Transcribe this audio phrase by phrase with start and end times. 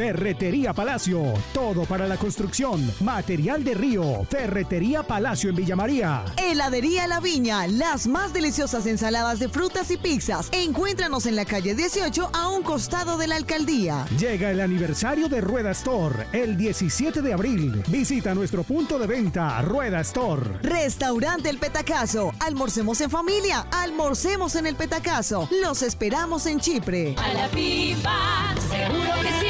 [0.00, 6.24] Ferretería Palacio, todo para la construcción, material de río, Ferretería Palacio en Villa María.
[6.38, 10.48] Heladería La Viña, las más deliciosas ensaladas de frutas y pizzas.
[10.52, 14.06] Encuéntranos en la calle 18 a un costado de la alcaldía.
[14.18, 17.82] Llega el aniversario de Rueda Store, el 17 de abril.
[17.88, 20.60] Visita nuestro punto de venta, Rueda Store.
[20.62, 25.46] Restaurante El Petacazo, almorcemos en familia, almorcemos en El Petacazo.
[25.62, 27.16] Los esperamos en Chipre.
[27.18, 29.49] A la pipa, seguro que vuelves.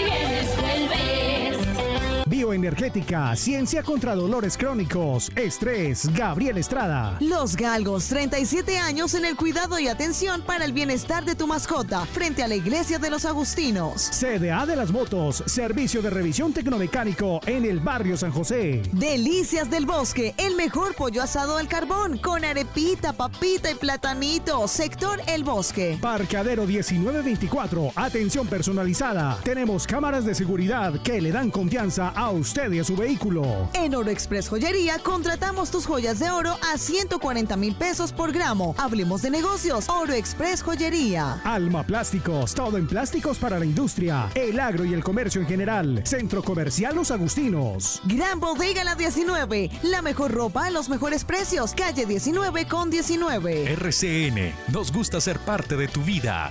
[2.40, 7.18] Bioenergética, ciencia contra dolores crónicos, estrés, Gabriel Estrada.
[7.21, 12.07] Los Galgos, 37 años en el cuidado y atención para el bienestar de tu mascota,
[12.07, 14.00] frente a la iglesia de los Agustinos.
[14.18, 18.80] CDA de las motos, servicio de revisión tecnomecánico en el barrio San José.
[18.93, 24.66] Delicias del Bosque, el mejor pollo asado al carbón, con arepita, papita y platanito.
[24.66, 25.99] Sector El Bosque.
[26.00, 29.36] Parqueadero 1924, atención personalizada.
[29.44, 33.69] Tenemos cámaras de seguridad que le dan confianza a usted y a su vehículo.
[33.75, 38.74] En Oro Express Joyería contratamos tus joyas de oro a 140 mil pesos por gramo.
[38.78, 39.88] Hablemos de negocios.
[39.88, 41.40] Oro Express Joyería.
[41.44, 46.02] Alma Plásticos, todo en plásticos para la industria, el agro y el comercio en general.
[46.05, 48.00] Centro Comercial Los Agustinos.
[48.05, 49.70] Gran Bodega La 19.
[49.83, 51.74] La mejor ropa a los mejores precios.
[51.74, 53.72] Calle 19 con 19.
[53.72, 56.50] RCN, nos gusta ser parte de tu vida.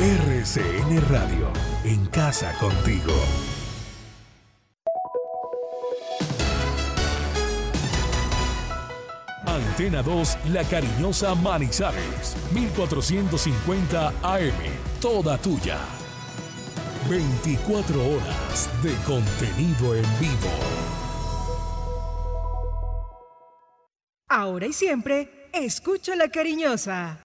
[0.00, 1.52] RCN Radio,
[1.84, 3.14] en casa contigo.
[9.46, 14.52] Antena 2, La Cariñosa Manizales, 1450 AM,
[15.00, 15.78] toda tuya.
[17.08, 20.50] 24 horas de contenido en vivo.
[24.28, 27.24] Ahora y siempre, escucho la cariñosa.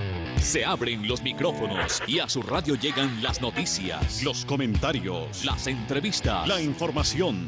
[0.41, 6.47] Se abren los micrófonos y a su radio llegan las noticias, los comentarios, las entrevistas,
[6.47, 7.47] la información.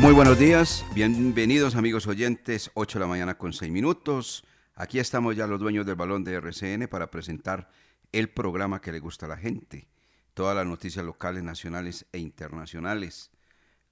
[0.00, 4.44] Muy buenos días, bienvenidos amigos oyentes, 8 de la mañana con 6 minutos.
[4.74, 7.68] Aquí estamos ya los dueños del balón de RCN para presentar
[8.10, 9.88] el programa que le gusta a la gente.
[10.32, 13.30] Todas las noticias locales, nacionales e internacionales.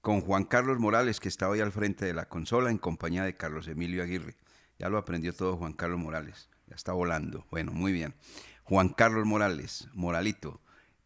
[0.01, 3.37] Con Juan Carlos Morales, que está hoy al frente de la consola en compañía de
[3.37, 4.35] Carlos Emilio Aguirre.
[4.79, 7.45] Ya lo aprendió todo Juan Carlos Morales, ya está volando.
[7.51, 8.15] Bueno, muy bien.
[8.63, 10.59] Juan Carlos Morales, Moralito.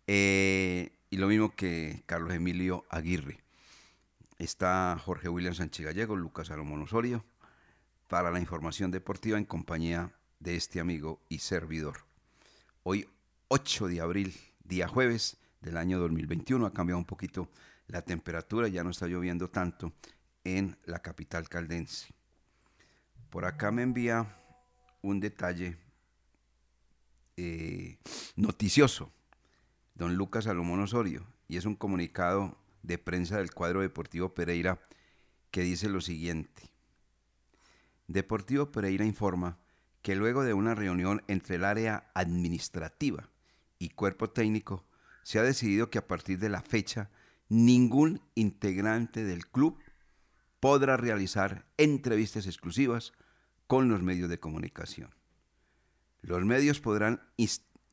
[0.08, 3.43] Eh, y lo mismo que Carlos Emilio Aguirre.
[4.40, 7.24] Está Jorge William Sánchez Gallego, Lucas Salomón Osorio,
[8.08, 12.06] para la información deportiva en compañía de este amigo y servidor.
[12.82, 13.08] Hoy,
[13.50, 17.50] 8 de abril, día jueves del año 2021, ha cambiado un poquito
[17.88, 19.94] la temperatura, ya no está lloviendo tanto
[20.44, 22.14] en la capital caldense.
[23.30, 24.36] Por acá me envía
[25.04, 25.78] un detalle
[27.38, 28.00] eh,
[28.36, 29.12] noticioso,
[29.94, 34.80] don Lucas Salomón Osorio, y es un comunicado de prensa del cuadro Deportivo Pereira
[35.52, 36.70] que dice lo siguiente.
[38.08, 39.60] Deportivo Pereira informa
[40.02, 43.30] que luego de una reunión entre el área administrativa
[43.80, 44.86] y cuerpo técnico,
[45.24, 47.10] se ha decidido que a partir de la fecha
[47.50, 49.80] ningún integrante del club
[50.60, 53.14] podrá realizar entrevistas exclusivas
[53.68, 55.14] con los medios de comunicación.
[56.22, 57.22] Los medios podrán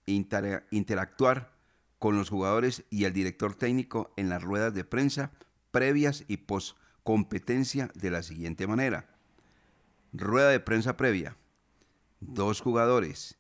[0.04, 1.59] interactuar
[2.00, 5.32] con los jugadores y el director técnico en las ruedas de prensa
[5.70, 9.14] previas y post competencia de la siguiente manera.
[10.14, 11.36] Rueda de prensa previa.
[12.20, 13.38] Dos jugadores.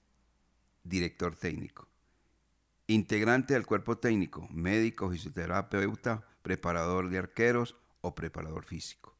[0.84, 1.88] Director técnico.
[2.86, 4.46] Integrante del cuerpo técnico.
[4.50, 9.16] Médico, fisioterapeuta, preparador de arqueros o preparador físico.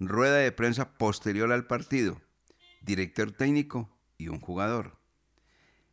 [0.00, 2.20] Rueda de prensa posterior al partido.
[2.82, 4.98] Director técnico y un jugador.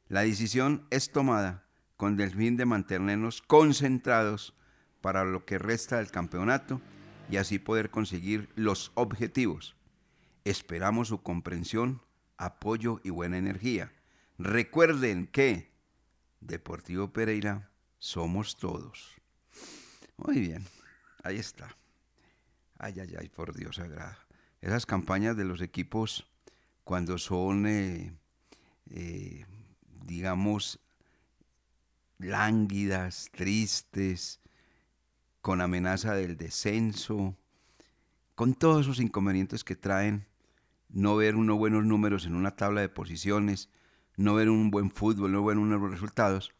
[0.07, 1.64] La decisión es tomada
[1.97, 4.53] con el fin de mantenernos concentrados
[5.01, 6.81] para lo que resta del campeonato
[7.29, 9.75] y así poder conseguir los objetivos.
[10.43, 12.01] Esperamos su comprensión,
[12.37, 13.91] apoyo y buena energía.
[14.37, 15.71] Recuerden que
[16.41, 19.15] Deportivo Pereira somos todos.
[20.17, 20.65] Muy bien,
[21.23, 21.75] ahí está.
[22.77, 24.17] Ay, ay, ay, por Dios sagrado.
[24.61, 26.27] Esas campañas de los equipos
[26.83, 28.15] cuando son, eh,
[28.91, 29.45] eh,
[30.05, 30.79] digamos,
[32.17, 34.39] lánguidas, tristes,
[35.41, 37.37] con amenaza del descenso,
[38.35, 40.27] con todos esos inconvenientes que traen
[40.89, 43.69] no ver unos buenos números en una tabla de posiciones,
[44.17, 46.53] no ver un buen fútbol, no ver unos buenos resultados,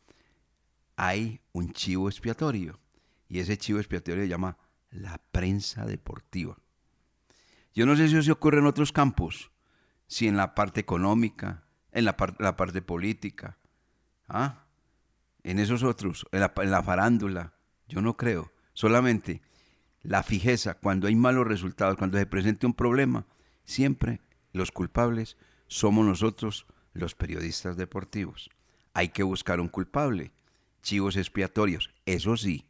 [0.98, 2.80] hay un chivo expiatorio.
[3.28, 4.58] Y ese chivo expiatorio se llama
[4.92, 6.58] la prensa deportiva.
[7.74, 9.52] Yo no sé si eso se ocurre en otros campos,
[10.08, 13.58] si en la parte económica, en la, la parte política,
[14.28, 14.65] ¿ah?
[15.46, 16.40] En esos otros, en
[16.72, 17.54] la, farándula,
[17.88, 18.52] yo no creo.
[18.74, 19.44] Solamente
[20.02, 23.28] la fijeza, cuando hay malos resultados, cuando se presente un problema,
[23.64, 24.22] siempre
[24.54, 25.38] los culpables
[25.68, 28.50] somos nosotros, los periodistas deportivos.
[28.96, 30.32] Hay que buscar un culpable,
[30.82, 31.92] chivos expiatorios.
[32.08, 32.66] Eso sí,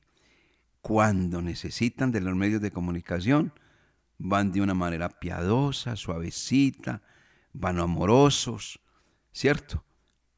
[0.81, 3.54] cuando necesitan de los medios de comunicación,
[4.18, 7.04] van de una manera piadosa, suavecita,
[7.54, 8.81] van amorosos,
[9.31, 9.86] ¿cierto?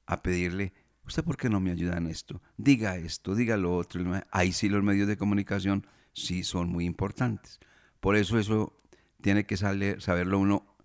[0.05, 0.73] A pedirle
[1.07, 2.41] ¿Usted por qué no me ayuda en esto?
[2.57, 4.03] Diga esto, diga lo otro.
[4.29, 7.61] Ahí sí los medios de comunicación sí son muy importantes.
[8.01, 8.77] Por eso eso
[9.21, 10.75] tiene que saberlo uno,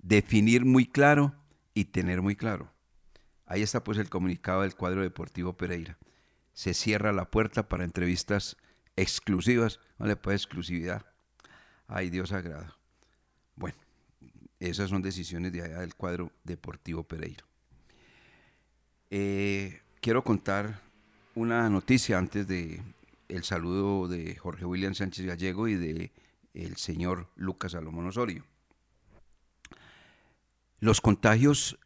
[0.00, 1.34] definir muy claro
[1.74, 2.72] y tener muy claro.
[3.46, 5.98] Ahí está pues el comunicado del cuadro deportivo Pereira.
[6.52, 8.56] Se cierra la puerta para entrevistas
[8.94, 9.80] exclusivas.
[9.98, 11.04] No le puede exclusividad.
[11.88, 12.78] Ay, Dios sagrado.
[13.56, 13.78] Bueno,
[14.60, 17.47] esas son decisiones de allá del cuadro deportivo Pereira.
[19.10, 20.82] Eh, quiero contar
[21.34, 22.82] una noticia antes de
[23.28, 26.12] el saludo de Jorge William Sánchez Gallego y de
[26.52, 28.44] el señor Lucas Salomón Osorio.
[30.80, 31.78] Los contagios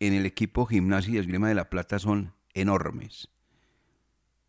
[0.00, 3.28] en el equipo Gimnasia y Esgrima de la Plata son enormes.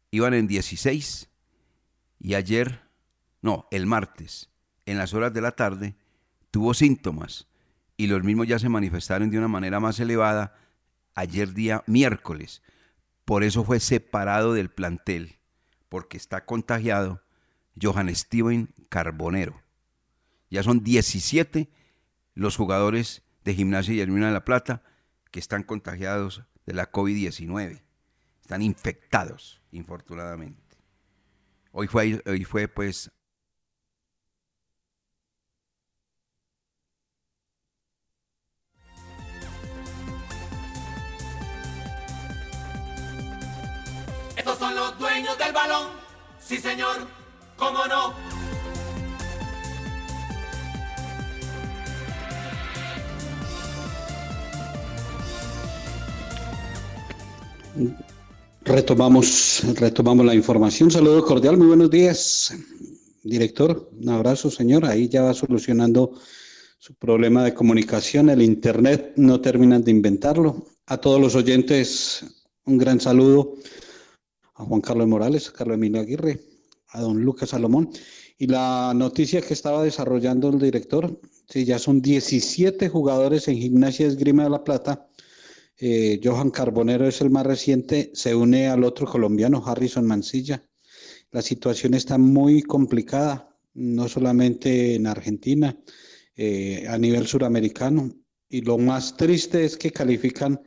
[0.10, 1.30] Iban en 16
[2.19, 2.81] y ayer,
[3.42, 4.50] no, el martes,
[4.86, 5.95] en las horas de la tarde,
[6.50, 7.48] tuvo síntomas
[7.98, 10.56] y los mismos ya se manifestaron de una manera más elevada
[11.16, 12.62] ayer día miércoles.
[13.26, 15.40] Por eso fue separado del plantel,
[15.90, 17.22] porque está contagiado
[17.82, 19.62] Johan Steven Carbonero.
[20.50, 21.70] Ya son 17
[22.36, 24.84] los jugadores de Gimnasia y Hermina de la Plata
[25.32, 27.82] que están contagiados de la COVID-19.
[28.42, 30.62] Están infectados, infortunadamente.
[31.72, 33.12] Hoy fue, hoy fue pues
[46.47, 47.07] Sí, señor,
[47.57, 48.14] cómo no.
[58.64, 60.92] Retomamos, retomamos la información.
[60.92, 62.54] Saludo cordial, muy buenos días,
[63.23, 63.90] director.
[63.99, 64.85] Un abrazo, señor.
[64.85, 66.14] Ahí ya va solucionando
[66.78, 68.30] su problema de comunicación.
[68.30, 70.68] El Internet no terminan de inventarlo.
[70.85, 72.23] A todos los oyentes,
[72.66, 73.56] un gran saludo
[74.56, 76.40] a Juan Carlos Morales, a Carlos Emilio Aguirre,
[76.90, 77.90] a don Lucas Salomón.
[78.38, 84.07] Y la noticia que estaba desarrollando el director, sí, ya son 17 jugadores en Gimnasia
[84.07, 85.07] Esgrima de la Plata.
[85.78, 90.64] Eh, Johan Carbonero es el más reciente, se une al otro colombiano, Harrison Mancilla.
[91.31, 95.78] La situación está muy complicada, no solamente en Argentina,
[96.35, 98.09] eh, a nivel suramericano.
[98.50, 100.62] Y lo más triste es que califican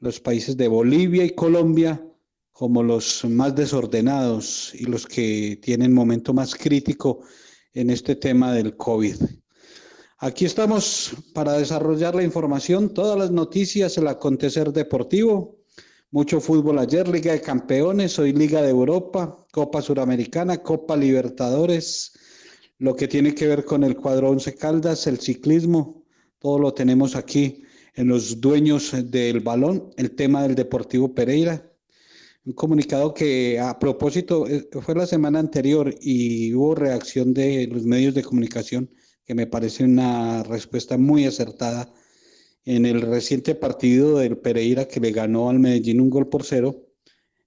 [0.00, 2.04] los países de Bolivia y Colombia
[2.52, 7.20] como los más desordenados y los que tienen momento más crítico
[7.74, 9.16] en este tema del COVID.
[10.18, 15.56] Aquí estamos para desarrollar la información, todas las noticias, el acontecer deportivo,
[16.12, 22.12] mucho fútbol ayer, Liga de Campeones, hoy Liga de Europa, Copa Suramericana, Copa Libertadores,
[22.78, 26.04] lo que tiene que ver con el cuadro Once Caldas, el ciclismo,
[26.38, 31.71] todo lo tenemos aquí en los dueños del balón, el tema del Deportivo Pereira.
[32.44, 37.84] Un comunicado que a propósito eh, fue la semana anterior y hubo reacción de los
[37.84, 38.90] medios de comunicación
[39.24, 41.92] que me parece una respuesta muy acertada
[42.64, 46.88] en el reciente partido del Pereira que le ganó al Medellín un gol por cero.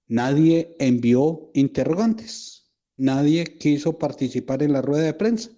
[0.08, 5.50] Nadie envió interrogantes, nadie quiso participar en la rueda de prensa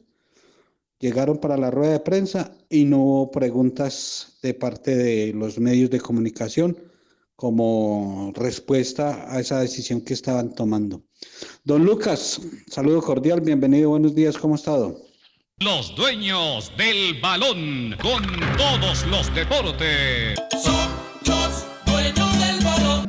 [0.98, 5.90] llegaron para la rueda de prensa y no hubo preguntas de parte de los medios
[5.90, 6.76] de comunicación
[7.38, 11.04] como respuesta a esa decisión que estaban tomando.
[11.62, 14.98] Don Lucas, saludo cordial, bienvenido, buenos días, ¿cómo ha estado?
[15.60, 18.24] Los dueños del balón con
[18.56, 20.36] todos los deportes.
[20.60, 20.90] Son
[21.26, 23.06] los dueños del balón.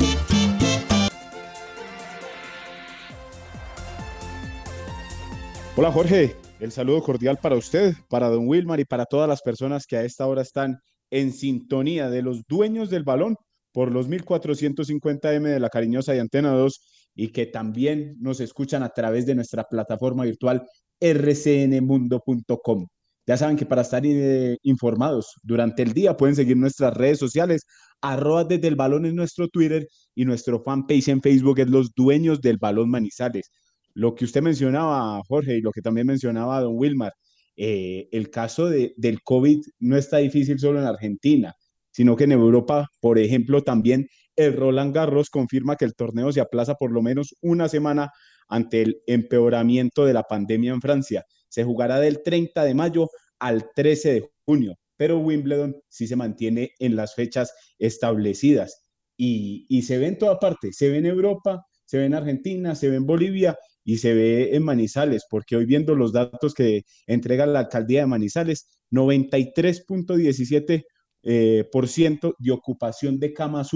[5.75, 9.87] Hola Jorge, el saludo cordial para usted, para don Wilmar y para todas las personas
[9.87, 13.35] que a esta hora están en sintonía de los dueños del balón
[13.71, 16.81] por los 1450M de la Cariñosa y Antena 2
[17.15, 20.63] y que también nos escuchan a través de nuestra plataforma virtual
[21.01, 22.87] rcnmundo.com.
[23.27, 27.65] Ya saben que para estar eh, informados durante el día pueden seguir nuestras redes sociales,
[28.01, 32.41] arroba desde el balón en nuestro Twitter y nuestro fanpage en Facebook es Los Dueños
[32.41, 33.51] del Balón Manizales.
[33.93, 37.13] Lo que usted mencionaba, Jorge, y lo que también mencionaba don Wilmar,
[37.55, 41.53] eh, el caso de, del COVID no está difícil solo en Argentina,
[41.99, 46.39] sino que en Europa, por ejemplo, también el Roland Garros confirma que el torneo se
[46.39, 48.09] aplaza por lo menos una semana
[48.47, 51.25] ante el empeoramiento de la pandemia en Francia.
[51.49, 56.71] Se jugará del 30 de mayo al 13 de junio, pero Wimbledon sí se mantiene
[56.79, 58.85] en las fechas establecidas
[59.17, 62.87] y, se ve en toda parte, se ve en Europa, se ve en Argentina, se
[62.87, 67.45] ve en Bolivia y se ve en Manizales, porque hoy viendo los datos que entrega
[67.45, 70.85] la alcaldía de Manizales, 93.17%
[71.23, 73.69] eh, por ciento de ocupación de camas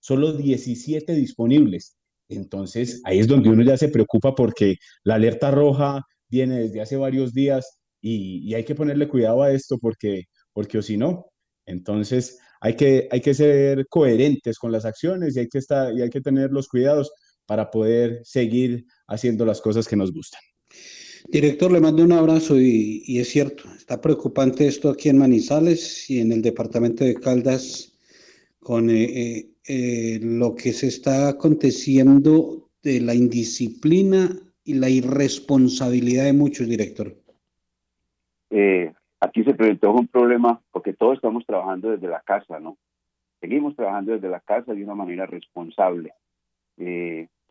[0.00, 1.96] solo 17 disponibles.
[2.28, 6.96] Entonces, ahí es donde uno ya se preocupa porque la alerta roja viene desde hace
[6.96, 11.26] varios días y, hay que ponerle cuidado a esto porque, porque o si no,
[11.66, 16.02] entonces hay que, hay que ser coherentes con las acciones y hay que, estar, y
[16.02, 17.10] hay que tener los cuidados
[17.46, 20.40] para poder seguir haciendo las cosas que nos gustan.
[21.28, 26.20] Director, le mando un abrazo y, es cierto, está preocupante esto aquí en Manizales y
[26.20, 27.98] en el departamento de Caldas
[28.60, 34.28] con eh, eh, eh, lo que se está aconteciendo de la indisciplina
[34.64, 37.14] y la irresponsabilidad de muchos, director.
[39.20, 42.76] aquí se presentó un problema porque todos estamos trabajando desde la casa, ¿no?
[43.40, 46.12] Seguimos trabajando desde la casa de una manera responsable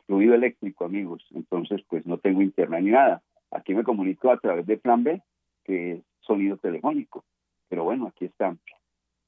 [0.06, 1.26] fluido eléctrico, amigos.
[1.34, 3.22] Entonces, pues no tengo internet ni nada.
[3.54, 5.22] Aquí me comunico a través de Plan B,
[5.64, 7.24] que es sonido telefónico.
[7.70, 8.60] Pero bueno, aquí estamos.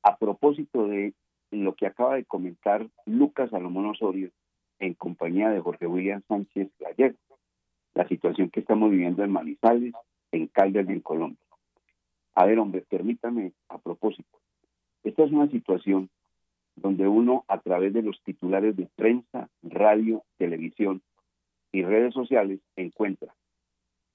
[0.01, 1.13] A propósito de
[1.51, 4.31] lo que acaba de comentar Lucas Salomón Osorio
[4.79, 7.15] en compañía de Jorge William Sánchez ayer,
[7.93, 9.93] la situación que estamos viviendo en Manizales,
[10.31, 11.39] en Caldas y en Colombia.
[12.33, 14.39] A ver, hombre, permítame a propósito.
[15.03, 16.09] Esta es una situación
[16.75, 21.01] donde uno a través de los titulares de prensa, radio, televisión
[21.71, 23.33] y redes sociales encuentra.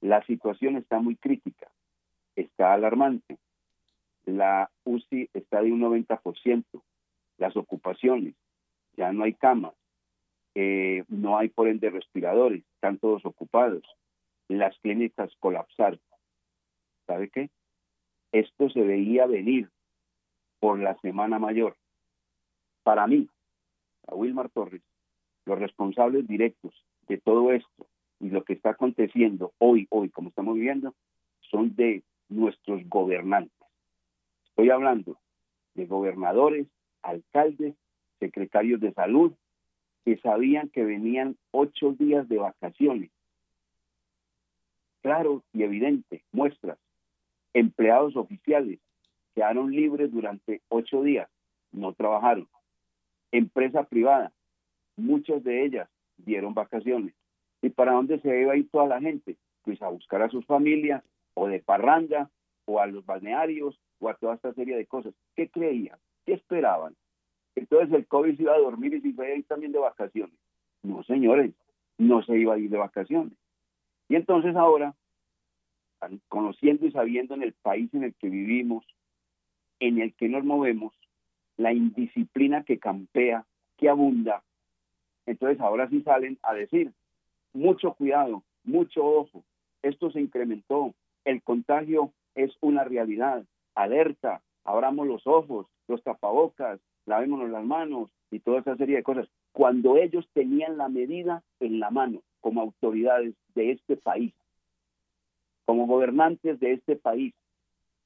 [0.01, 1.71] La situación está muy crítica,
[2.35, 3.39] está alarmante.
[4.25, 6.65] La UCI está de un 90%,
[7.39, 8.35] las ocupaciones,
[8.97, 9.75] ya no hay camas,
[10.55, 13.83] eh, no hay por ende respiradores, están todos ocupados,
[14.49, 15.99] las clínicas colapsar.
[17.07, 17.51] ¿Sabe qué?
[18.33, 19.71] Esto se veía venir
[20.61, 21.77] por la Semana Mayor
[22.83, 23.29] para mí,
[24.07, 24.83] a Wilmar Torres,
[25.45, 26.75] los responsables directos
[27.09, 27.90] de todo esto
[28.21, 30.95] y lo que está aconteciendo hoy, hoy, como estamos viviendo,
[31.41, 33.67] son de nuestros gobernantes.
[34.45, 35.19] Estoy hablando
[35.75, 36.69] de gobernadores,
[37.03, 37.75] alcaldes,
[38.19, 39.33] secretarios de salud,
[40.05, 43.11] que sabían que venían ocho días de vacaciones.
[45.03, 46.79] Claro y evidente, muestras.
[47.55, 48.79] Empleados oficiales
[49.35, 51.29] quedaron libres durante ocho días,
[51.73, 52.49] no trabajaron
[53.33, 54.33] empresa privada,
[54.97, 57.15] muchas de ellas dieron vacaciones.
[57.63, 59.37] ¿Y para dónde se iba a ir toda la gente?
[59.63, 62.31] Pues a buscar a sus familias, o de parranda,
[62.65, 65.15] o a los balnearios, o a toda esta serie de cosas.
[65.35, 65.99] ¿Qué creían?
[66.25, 66.97] ¿Qué esperaban?
[67.55, 70.35] Entonces el COVID se iba a dormir y se iba a ir también de vacaciones.
[70.83, 71.53] No, señores,
[71.99, 73.35] no se iba a ir de vacaciones.
[74.09, 74.95] Y entonces ahora,
[76.29, 78.85] conociendo y sabiendo en el país en el que vivimos,
[79.79, 80.95] en el que nos movemos,
[81.57, 83.45] la indisciplina que campea,
[83.77, 84.43] que abunda.
[85.27, 86.93] Entonces ahora sí salen a decir,
[87.53, 89.45] mucho cuidado, mucho ojo,
[89.83, 93.45] esto se incrementó, el contagio es una realidad.
[93.75, 99.29] Alerta, abramos los ojos, los tapabocas, lavémonos las manos y toda esa serie de cosas.
[99.53, 104.33] Cuando ellos tenían la medida en la mano como autoridades de este país,
[105.65, 107.35] como gobernantes de este país,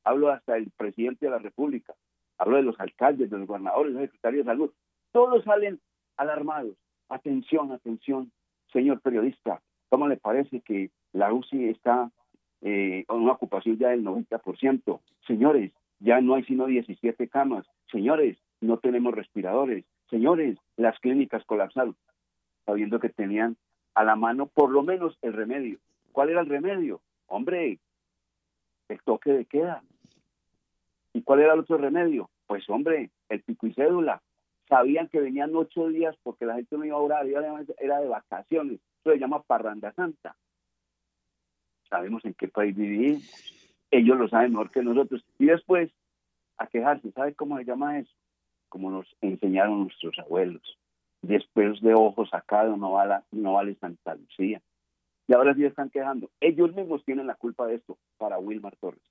[0.05, 1.95] hablo hasta del presidente de la República,
[2.39, 4.71] hablo de los alcaldes, de los gobernadores, de los secretarios de salud,
[5.13, 5.81] todos salen
[6.17, 6.77] alarmados.
[7.09, 8.33] Atención, atención,
[8.75, 12.11] señor periodista, ¿cómo le parece que la UCI está
[12.61, 15.01] eh, con una ocupación ya del 90%?
[15.27, 17.65] Señores, ya no hay sino 17 camas.
[17.91, 19.85] Señores, no tenemos respiradores.
[20.11, 21.97] Señores, las clínicas colapsaron,
[22.67, 23.57] sabiendo que tenían
[23.95, 25.79] a la mano por lo menos el remedio.
[26.13, 27.01] ¿Cuál era el remedio?
[27.29, 27.79] Hombre,
[28.89, 29.83] el toque de queda.
[31.13, 32.29] ¿Y cuál era el otro remedio?
[32.47, 34.21] Pues hombre, el pico y cédula.
[34.69, 38.81] Sabían que venían ocho días porque la gente no iba a orar, era de vacaciones.
[39.01, 40.37] Eso se llama parranda santa.
[41.89, 43.23] Sabemos en qué país vivimos.
[43.91, 45.25] Ellos lo saben mejor que nosotros.
[45.39, 45.91] Y después,
[46.57, 47.13] a quejarse.
[47.13, 48.13] ¿Sabe cómo se llama eso?
[48.69, 50.79] Como nos enseñaron nuestros abuelos.
[51.23, 54.61] Después de ojos sacados no vale, no vale Santa Lucía.
[55.27, 56.31] Y ahora sí están quejando.
[56.41, 59.03] Ellos mismos tienen la culpa de esto para Wilmar Torres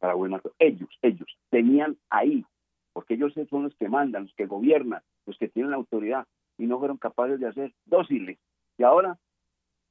[0.00, 0.14] para
[0.58, 2.44] Ellos, ellos tenían ahí,
[2.92, 6.26] porque ellos son los que mandan, los que gobiernan, los que tienen la autoridad,
[6.58, 8.38] y no fueron capaces de hacer dóciles.
[8.78, 9.18] Y ahora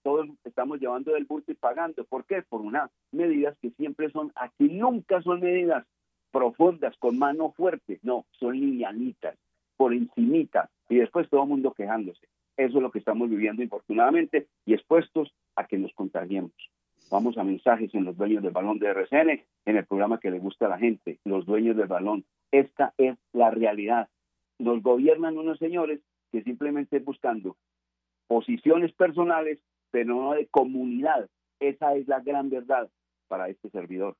[0.03, 2.03] todos estamos llevando del bulto y pagando.
[2.05, 2.41] ¿Por qué?
[2.41, 5.85] Por unas medidas que siempre son, aquí nunca son medidas
[6.31, 9.35] profundas, con mano fuerte, no, son livianitas,
[9.77, 12.27] por encimita, y después todo el mundo quejándose.
[12.57, 16.51] Eso es lo que estamos viviendo infortunadamente y expuestos a que nos contagiemos.
[17.09, 20.39] Vamos a mensajes en los dueños del balón de RCN, en el programa que le
[20.39, 22.25] gusta a la gente, los dueños del balón.
[22.51, 24.09] Esta es la realidad.
[24.57, 25.99] Nos gobiernan unos señores
[26.31, 27.55] que simplemente buscando
[28.27, 29.59] posiciones personales,
[29.91, 31.29] pero no de comunidad.
[31.59, 32.89] Esa es la gran verdad
[33.27, 34.15] para este servidor.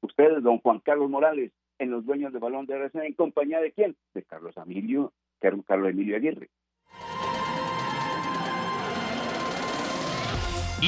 [0.00, 3.72] Ustedes, don Juan Carlos Morales, en los dueños del balón de RCN, en compañía de
[3.72, 3.96] quién?
[4.14, 6.50] De Carlos Emilio, Carlos Emilio Aguirre.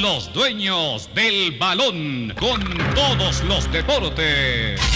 [0.01, 2.61] los dueños del balón con
[2.95, 4.96] todos los deportes.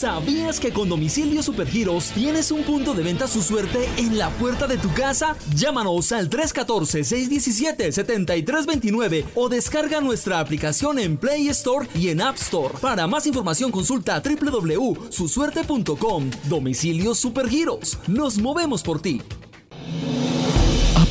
[0.00, 4.66] ¿Sabías que con Domicilio Supergiros tienes un punto de venta su suerte en la puerta
[4.66, 5.36] de tu casa?
[5.54, 12.72] Llámanos al 314-617-7329 o descarga nuestra aplicación en Play Store y en App Store.
[12.80, 16.30] Para más información consulta www.susuerte.com.
[16.48, 17.98] Domicilio Supergiros.
[18.08, 19.20] Nos movemos por ti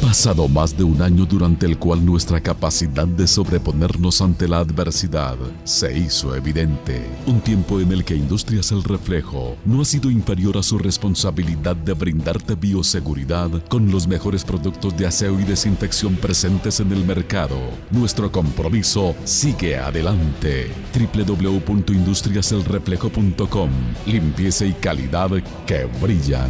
[0.10, 5.38] pasado más de un año durante el cual nuestra capacidad de sobreponernos ante la adversidad
[5.64, 7.06] se hizo evidente.
[7.28, 11.76] Un tiempo en el que Industrias El Reflejo no ha sido inferior a su responsabilidad
[11.76, 17.60] de brindarte bioseguridad con los mejores productos de aseo y desinfección presentes en el mercado.
[17.92, 20.72] Nuestro compromiso sigue adelante.
[21.14, 23.70] www.industriaselreflejo.com
[24.08, 25.30] Limpieza y calidad
[25.68, 26.50] que brillan.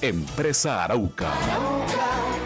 [0.00, 2.45] Empresa Arauca.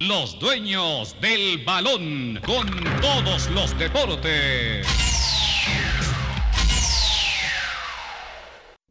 [0.00, 2.66] Los dueños del balón con
[3.00, 4.84] todos los deportes.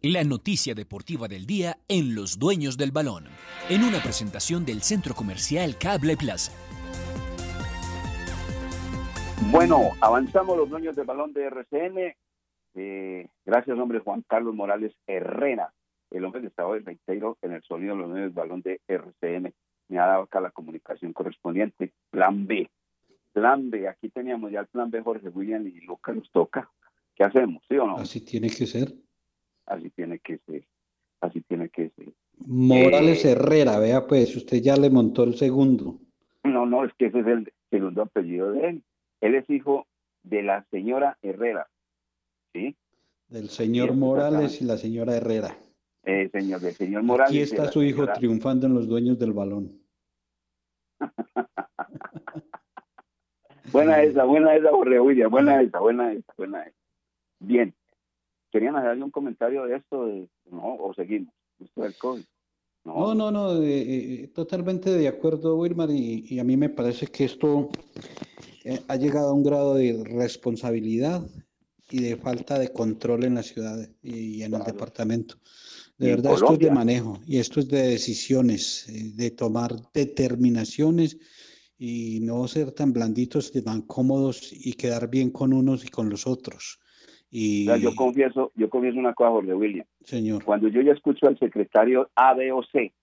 [0.01, 3.25] La noticia deportiva del día en Los Dueños del Balón,
[3.69, 6.53] en una presentación del Centro Comercial Cable Plaza.
[9.51, 12.15] Bueno, avanzamos los dueños del balón de RCN.
[12.75, 15.73] Eh, gracias, hombre, Juan Carlos Morales Herrera,
[16.11, 18.79] el hombre que estaba hoy reitero en el sonido de los dueños del balón de
[18.87, 19.53] RCN.
[19.93, 21.93] Me ha dado acá la comunicación correspondiente.
[22.09, 22.67] Plan B.
[23.31, 23.87] Plan B.
[23.87, 26.67] Aquí teníamos ya el plan B, Jorge William y Lucas nos toca.
[27.15, 27.61] ¿Qué hacemos?
[27.69, 27.97] ¿Sí o no?
[27.97, 28.91] Así tiene que ser.
[29.67, 30.63] Así tiene que ser.
[31.21, 32.11] Así tiene que ser.
[32.39, 35.99] Morales Eh, Herrera, vea pues, usted ya le montó el segundo.
[36.43, 38.83] No, no, es que ese es el segundo apellido de él.
[39.21, 39.85] Él es hijo
[40.23, 41.67] de la señora Herrera.
[42.51, 42.75] ¿Sí?
[43.27, 45.55] Del señor Morales y la señora Herrera.
[46.03, 47.29] Eh, señor, del señor Morales.
[47.29, 49.82] Aquí está su hijo señora- triunfando en los dueños del balón.
[53.71, 56.77] Buena esa, buena esa, Jorge William, buena esa, buena esa, buena esa.
[57.39, 57.73] Bien.
[58.51, 60.05] ¿Querían hacerle un comentario de esto?
[60.05, 61.33] De, no, o seguimos.
[61.59, 62.23] Esto del COVID.
[62.85, 67.07] No, no, no, eh, eh, totalmente de acuerdo, Wilmar, y, y a mí me parece
[67.07, 67.69] que esto
[68.65, 71.25] eh, ha llegado a un grado de responsabilidad
[71.89, 75.35] y de falta de control en la ciudad y en el departamento.
[76.03, 81.17] De verdad, esto es de manejo y esto es de decisiones, eh, de tomar determinaciones
[81.77, 86.27] y no ser tan blanditos, tan cómodos y quedar bien con unos y con los
[86.27, 86.79] otros.
[87.29, 89.85] Y, O sea, yo confieso, yo confieso una cosa, Jorge William.
[90.03, 92.93] señor, Cuando yo ya escucho al secretario A, B o C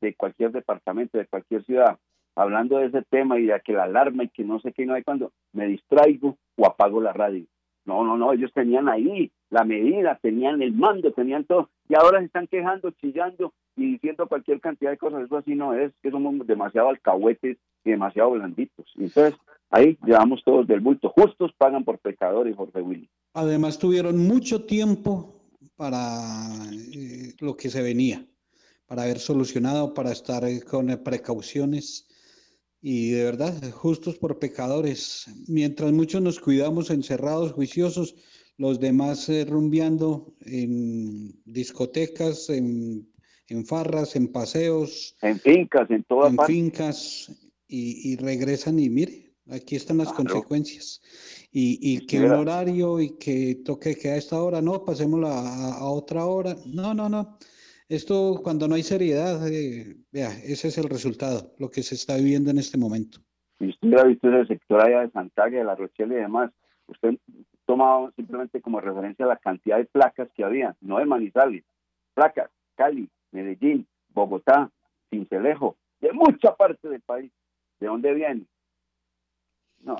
[0.00, 1.98] de cualquier departamento, de cualquier ciudad,
[2.36, 4.94] hablando de ese tema y de que la alarma y que no sé qué, no
[4.94, 7.46] hay cuando, me distraigo o apago la radio.
[7.88, 12.18] No, no, no, ellos tenían ahí la medida, tenían el mando, tenían todo, y ahora
[12.18, 15.24] se están quejando, chillando y diciendo cualquier cantidad de cosas.
[15.24, 18.84] Eso así no es, que somos demasiado alcahuetes y demasiado blanditos.
[18.98, 19.34] Entonces,
[19.70, 21.08] ahí llevamos todos del bulto.
[21.08, 23.08] Justos pagan por pecadores, Jorge Willy.
[23.32, 25.40] Además tuvieron mucho tiempo
[25.74, 26.20] para
[26.92, 28.22] eh, lo que se venía,
[28.86, 32.06] para haber solucionado, para estar eh, con eh, precauciones
[32.80, 35.26] y de verdad, justos por pecadores.
[35.48, 38.14] Mientras muchos nos cuidamos encerrados, juiciosos,
[38.56, 43.08] los demás eh, rumbeando en discotecas, en,
[43.48, 46.54] en farras, en paseos, En fincas, en todas en partes.
[46.56, 47.32] fincas
[47.68, 50.24] y, y regresan y mire, aquí están las Claro.
[50.24, 51.00] consecuencias.
[51.52, 55.74] Y, y que un horario y que toque que a esta hora, no, pasémoslo a,
[55.78, 56.56] a otra hora.
[56.66, 57.38] No, no, no.
[57.88, 62.16] Esto cuando no hay seriedad, eh, vea, ese es el resultado, lo que se está
[62.16, 63.18] viviendo en este momento.
[63.58, 66.50] si usted hubiera visto ese sector allá de Santaga, de La Rochelle y demás,
[66.86, 67.18] usted
[67.64, 71.64] tomaba simplemente como referencia la cantidad de placas que había, no de Manizales,
[72.12, 74.70] placas, Cali, Medellín, Bogotá,
[75.10, 77.32] Cincelejo, de mucha parte del país.
[77.80, 78.46] ¿De dónde vienen?
[79.80, 79.96] No.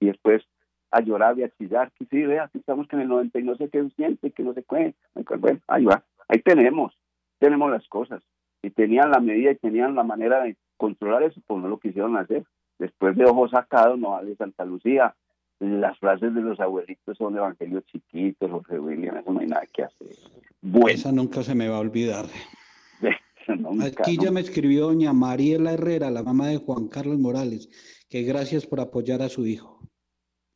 [0.00, 0.42] Y después
[0.90, 3.42] a llorar y a chillar, que sí, vea, aquí estamos que en el 90 y
[3.42, 4.94] no sé qué siente, que no sé qué.
[5.38, 6.96] Bueno, ahí va, ahí tenemos,
[7.38, 8.22] tenemos las cosas.
[8.62, 12.16] Y tenían la medida y tenían la manera de controlar eso, pues no lo quisieron
[12.16, 12.44] hacer
[12.78, 15.14] después de ojos sacados, no de Santa Lucía,
[15.58, 19.84] las frases de los abuelitos son evangelios chiquitos, Jorge William, eso no hay nada que
[19.84, 20.08] hacer.
[20.60, 22.26] Bueno, Esa nunca se me va a olvidar.
[23.58, 24.32] nunca, Aquí ya ¿no?
[24.32, 27.68] me escribió doña Mariela Herrera, la mamá de Juan Carlos Morales,
[28.10, 29.80] que gracias por apoyar a su hijo.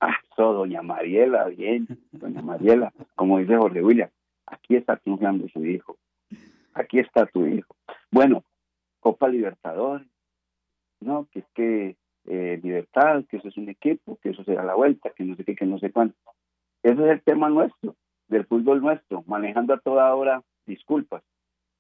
[0.01, 4.11] Ah, eso, doña Mariela, bien, doña Mariela, como dice Jorge William,
[4.47, 5.97] aquí está triunfando su hijo,
[6.75, 7.75] aquí está tu hijo.
[8.11, 8.45] Bueno,
[9.01, 10.07] Copa Libertadores,
[11.01, 14.75] no, que es que eh, Libertad, que eso es un equipo, que eso será la
[14.75, 16.17] vuelta, que no sé qué, que no sé cuánto.
[16.83, 17.97] Ese es el tema nuestro,
[18.29, 21.23] del fútbol nuestro, manejando a toda hora disculpas.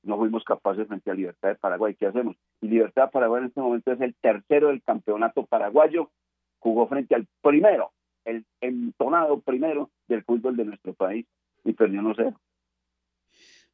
[0.03, 2.37] No fuimos capaces frente a Libertad de Paraguay, ¿qué hacemos?
[2.61, 6.11] Libertad de Paraguay en este momento es el tercero del campeonato paraguayo,
[6.59, 7.92] jugó frente al primero,
[8.24, 11.26] el entonado primero del fútbol de nuestro país
[11.64, 12.33] y perdió no sé.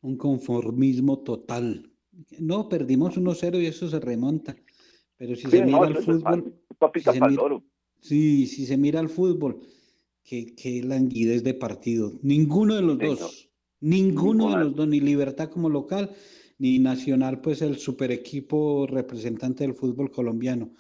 [0.07, 1.91] Un conformismo total.
[2.39, 4.55] No, perdimos 1-0 y eso se remonta.
[5.17, 7.65] Pero si Sí, se mira no, es fútbol, papita si se pa'l mira- loro.
[8.01, 9.59] sí, si se mira el fútbol,
[10.23, 12.13] qué, qué languidez de partido.
[12.23, 16.11] Ninguno de los dos, ninguno de los dos, ni Libertad como local,
[16.59, 20.71] ni Nacional, pues el super equipo representante del fútbol colombiano.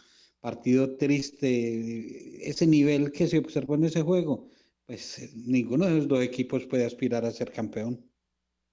[0.40, 4.48] partido triste, ese nivel que se observó en ese juego,
[4.86, 8.00] pues ninguno de los dos equipos puede aspirar a ser campeón.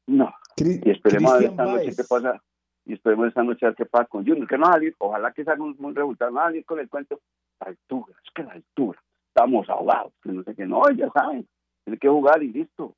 [0.08, 0.34] No.
[0.58, 2.44] y esperemos a ver esta noche qué pasa.
[2.86, 4.48] Y esperemos esta noche a ver qué pasa con Junior.
[4.48, 6.32] Que no salir, ojalá que salga un buen resultado.
[6.32, 7.22] No salir con el cuento.
[7.60, 9.02] La altura, es que la altura.
[9.30, 10.66] Estamos ahogados, que no sé qué.
[10.66, 11.48] No, ya saben.
[11.84, 12.96] Tiene que jugar y listo.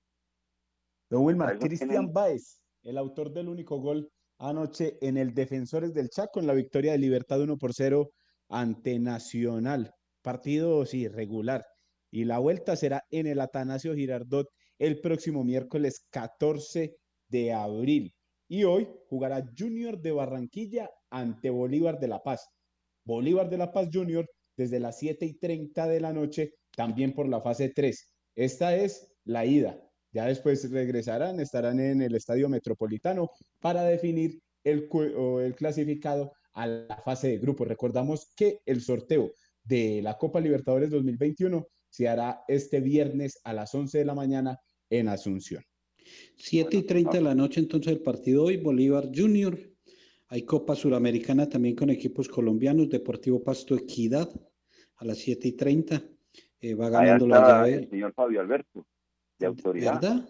[1.09, 6.39] Don Wilmar, Cristian Baez, el autor del único gol anoche en el Defensores del Chaco
[6.39, 8.09] en la victoria de Libertad 1 por 0
[8.49, 9.93] ante Nacional.
[10.21, 11.65] Partido, sí, regular.
[12.11, 14.47] Y la vuelta será en el Atanasio Girardot
[14.79, 16.95] el próximo miércoles 14
[17.29, 18.13] de abril.
[18.47, 22.47] Y hoy jugará Junior de Barranquilla ante Bolívar de La Paz.
[23.05, 27.27] Bolívar de La Paz Junior desde las 7 y 30 de la noche, también por
[27.27, 28.13] la fase 3.
[28.35, 29.79] Esta es la ida.
[30.11, 34.87] Ya después regresarán, estarán en el Estadio Metropolitano para definir el,
[35.41, 37.65] el clasificado a la fase de grupo.
[37.65, 39.31] Recordamos que el sorteo
[39.63, 44.59] de la Copa Libertadores 2021 se hará este viernes a las 11 de la mañana
[44.89, 45.63] en Asunción.
[46.35, 49.57] 7 y 30 de la noche entonces el partido hoy, Bolívar Junior.
[50.27, 54.29] Hay Copa Suramericana también con equipos colombianos, Deportivo Pasto Equidad
[54.97, 56.01] a las 7 y 30.
[56.61, 57.73] Eh, va ganando la llave.
[57.75, 58.85] El señor Fabio Alberto,
[59.39, 60.01] de autoridad.
[60.01, 60.29] ¿Verdad?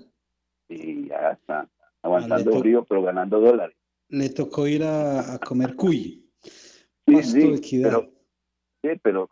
[0.69, 1.69] Sí, ya está.
[2.01, 3.75] Aguantando frío, pero ganando dólares
[4.10, 6.30] le tocó ir a, comer cuy.
[7.08, 8.12] Sí, sí, pero,
[8.82, 9.28] sí, pero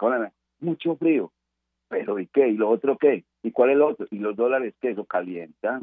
[0.59, 1.31] mucho frío.
[1.93, 2.47] Pero ¿y qué?
[2.47, 3.23] ¿Y lo otro qué?
[3.43, 4.07] ¿Y cuál es lo otro?
[4.09, 4.91] ¿Y los dólares qué?
[4.91, 5.81] ¿Eso calienta?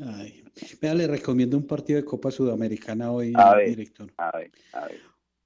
[0.00, 0.44] Ay,
[0.80, 3.34] vea, le recomiendo un partido de Copa Sudamericana hoy,
[3.66, 4.10] director.
[4.16, 5.00] A ver, a ver.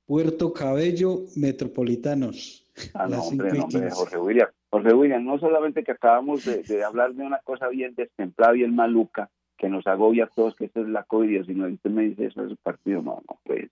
[0.07, 2.67] Puerto Cabello, Metropolitanos.
[2.95, 4.49] Ah, no, hombre, no, hombre, Jorge William.
[4.71, 8.75] Jorge William, no solamente que acabamos de, de hablar de una cosa bien destemplada, bien
[8.75, 11.75] maluca, que nos agobia a todos, que esta es la COVID-19.
[11.75, 13.71] Usted me dice eso es el partido, no, no pues.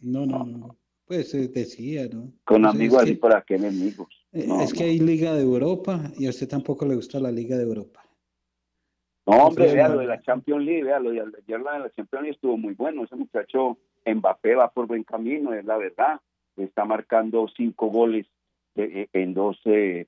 [0.00, 0.76] No, no, no.
[1.06, 2.32] Pues decía, ¿no?
[2.44, 4.08] Con pues amigos así, ¿para qué enemigos?
[4.36, 7.56] Eh, es que hay Liga de Europa y a usted tampoco le gusta la Liga
[7.56, 8.02] de Europa.
[9.26, 11.90] No, hombre, vea lo de la Champions League, vea lo de ayer la de la
[11.90, 13.04] Champions League estuvo muy bueno.
[13.04, 16.20] Ese muchacho Mbappé va por buen camino, es la verdad.
[16.56, 18.26] Está marcando cinco goles
[18.76, 19.58] eh, en dos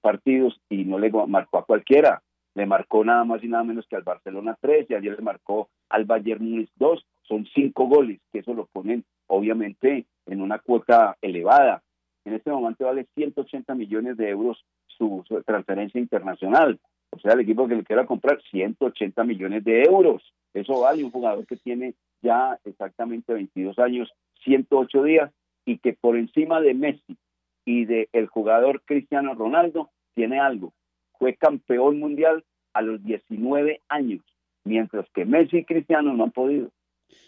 [0.01, 2.23] partidos y no le marcó a cualquiera
[2.59, 5.69] le marcó nada más y nada menos que al Barcelona 3 y ayer le marcó
[5.88, 7.07] al Bayern Múnich 2.
[7.23, 11.85] Son cinco goles, que eso lo ponen obviamente en una cuota elevada.
[12.29, 16.79] En este momento vale 180 millones de euros su, transferencia internacional.
[17.09, 20.23] O sea, el equipo que le quiera comprar 180 millones de euros.
[20.53, 24.12] Eso vale un jugador que tiene ya exactamente 22 años,
[24.45, 25.31] 108 días
[25.64, 27.17] y que por encima de Messi
[27.64, 30.75] y de el jugador Cristiano Ronaldo tiene algo.
[31.19, 34.23] Fue campeón mundial a los 19 años,
[34.64, 36.69] mientras que Messi y Cristiano no han podido.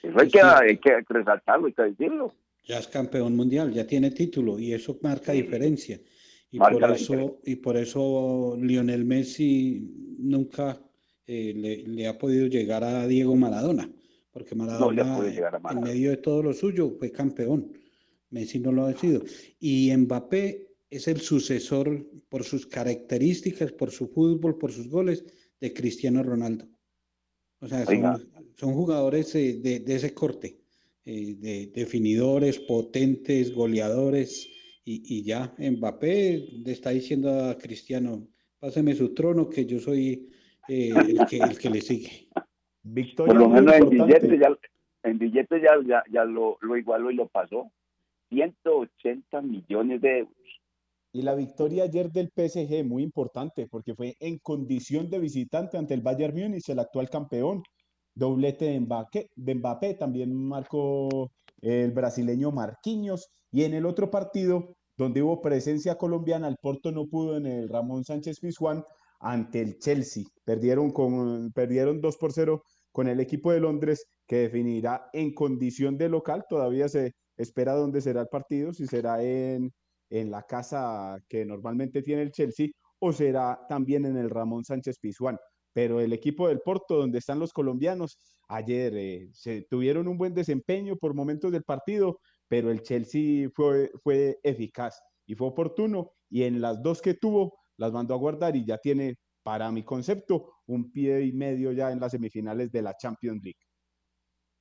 [0.02, 2.34] Eso hay, que, hay que resaltarlo, hay que decirlo.
[2.70, 6.00] Ya es campeón mundial, ya tiene título y eso marca diferencia.
[6.52, 9.82] Y por eso y por eso Lionel Messi
[10.18, 10.80] nunca
[11.26, 13.90] eh, le, ha podido llegar a Diego Maradona,
[14.30, 15.18] porque Maradona,
[15.70, 17.72] en medio de todo lo suyo fue campeón.
[18.30, 19.24] Messi no lo ha sido.
[19.58, 25.24] Y Mbappé es el sucesor por sus características, por su fútbol, por sus goles
[25.60, 26.68] de Cristiano Ronaldo.
[27.60, 30.60] O sea, son, jugadores eh, de, ese corte,
[31.04, 34.48] eh, de definidores, potentes, goleadores,
[34.84, 38.26] y, ya Mbappé le está diciendo a Cristiano,
[38.58, 40.28] páseme su trono que yo soy
[40.68, 42.28] eh, el, que, le sigue.
[42.82, 44.58] Victoria Por lo menos en billete ya,
[45.04, 47.70] en billete ya, ya, lo, lo igualó y lo pasó.
[48.30, 50.36] 180 millones de euros.
[51.12, 55.94] Y la victoria ayer del PSG, muy importante, porque fue en condición de visitante ante
[55.94, 57.62] el Bayern Múnich, el actual campeón.
[58.14, 63.30] Doblete de Mbappé, también marcó el brasileño Marquinhos.
[63.52, 67.68] Y en el otro partido, donde hubo presencia colombiana, el Porto no pudo en el
[67.68, 68.84] Ramón Sánchez Pizjuán
[69.20, 70.24] ante el Chelsea.
[70.44, 75.96] Perdieron, con, perdieron 2 por 0 con el equipo de Londres, que definirá en condición
[75.98, 76.44] de local.
[76.48, 79.72] Todavía se espera dónde será el partido, si será en,
[80.10, 82.68] en la casa que normalmente tiene el Chelsea
[83.00, 85.38] o será también en el Ramón Sánchez Pizjuán.
[85.72, 90.34] Pero el equipo del Porto, donde están los colombianos, ayer eh, se tuvieron un buen
[90.34, 96.42] desempeño por momentos del partido, pero el Chelsea fue, fue eficaz y fue oportuno y
[96.42, 100.52] en las dos que tuvo las mandó a guardar y ya tiene, para mi concepto,
[100.66, 103.60] un pie y medio ya en las semifinales de la Champions League.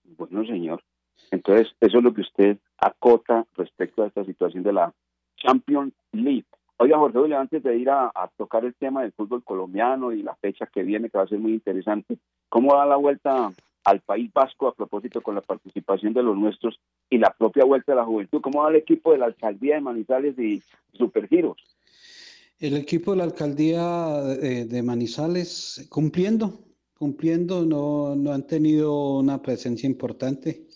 [0.03, 0.83] Bueno, señor.
[1.31, 4.95] Entonces, eso es lo que usted acota respecto a esta situación de la
[5.35, 6.47] Champions League.
[6.81, 10.65] Oiga, Jorge antes de ir a, tocar el tema del fútbol colombiano y la fecha
[10.65, 13.51] que viene, que va a ser muy interesante, ¿cómo da la vuelta
[13.83, 17.91] al País Vasco a propósito con la participación de los nuestros y la propia Vuelta
[17.91, 18.39] de la Juventud.
[18.41, 20.61] ¿Cómo va el equipo de la Alcaldía de Manizales y
[20.93, 21.57] Supergiros?
[22.59, 26.59] El equipo de la Alcaldía de, de Manizales cumpliendo,
[26.97, 30.68] cumpliendo, no, no han tenido una presencia importante.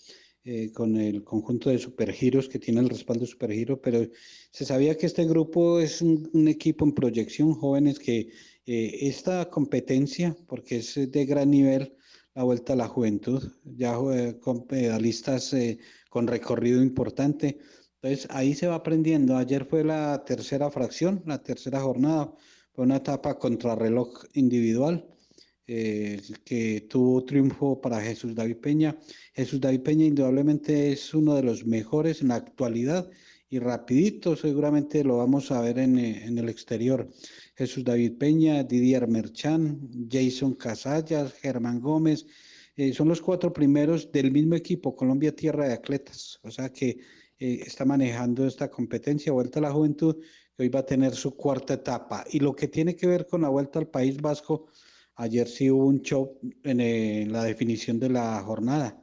[0.45, 4.06] Eh, con el conjunto de Supergiros que tiene el respaldo Supergiro, pero
[4.51, 8.29] se sabía que este grupo es un, un equipo en proyección, jóvenes que
[8.65, 11.95] eh, esta competencia, porque es de gran nivel,
[12.36, 15.56] la vuelta a la juventud, ya eh, con pedalistas
[16.10, 17.60] con recorrido importante.
[18.01, 19.38] Entonces ahí se va aprendiendo.
[19.38, 22.36] Ayer fue la tercera fracción, la tercera jornada,
[22.73, 25.12] fue una etapa contrarreloj individual
[25.65, 28.97] eh, que tuvo triunfo para Jesús David Peña.
[29.34, 33.10] Jesús David Peña indudablemente es uno de los mejores en la actualidad
[33.49, 37.10] y rapidito seguramente lo vamos a ver en, eh, en el exterior.
[37.56, 39.80] Jesús David Peña, Didier Merchan,
[40.12, 42.26] Jason Casallas, Germán Gómez,
[42.76, 46.99] eh, son los cuatro primeros del mismo equipo, Colombia Tierra de Atletas, o sea que
[47.39, 50.15] está manejando esta competencia, Vuelta a la Juventud,
[50.56, 52.23] que hoy va a tener su cuarta etapa.
[52.32, 54.67] Y lo que tiene que ver con la Vuelta al País Vasco,
[55.15, 58.99] Ayer sí hubo un show en la definición de la jornada.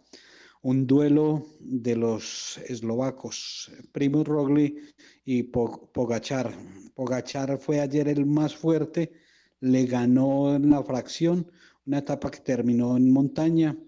[0.62, 4.76] Un duelo de los eslovacos, Primo Rogli
[5.24, 6.52] y Pogachar.
[6.94, 9.12] Pogachar fue ayer el más fuerte,
[9.60, 11.50] le ganó en la fracción,
[11.86, 13.78] una etapa que terminó en montaña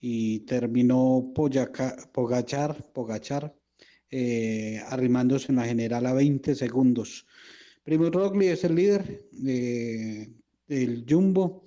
[0.00, 1.32] y terminó
[2.12, 2.76] Pogachar,
[4.10, 7.26] eh, arrimándose en la general a 20 segundos.
[7.84, 10.28] Primo Rogli es el líder, eh,
[10.68, 11.64] el Jumbo.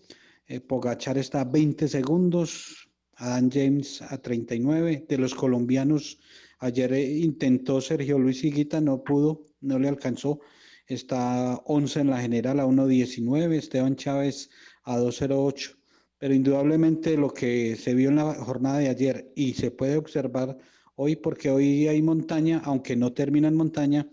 [0.47, 5.05] Eh, Pogachar está a 20 segundos, Adam James a 39.
[5.07, 6.19] De los colombianos,
[6.59, 10.39] ayer eh, intentó Sergio Luis Higuita, no pudo, no le alcanzó.
[10.87, 14.49] Está 11 en la general a 1.19, Esteban Chávez
[14.83, 15.77] a 2.08.
[16.17, 20.57] Pero indudablemente lo que se vio en la jornada de ayer y se puede observar
[20.95, 24.07] hoy, porque hoy hay montaña, aunque no termina en montaña,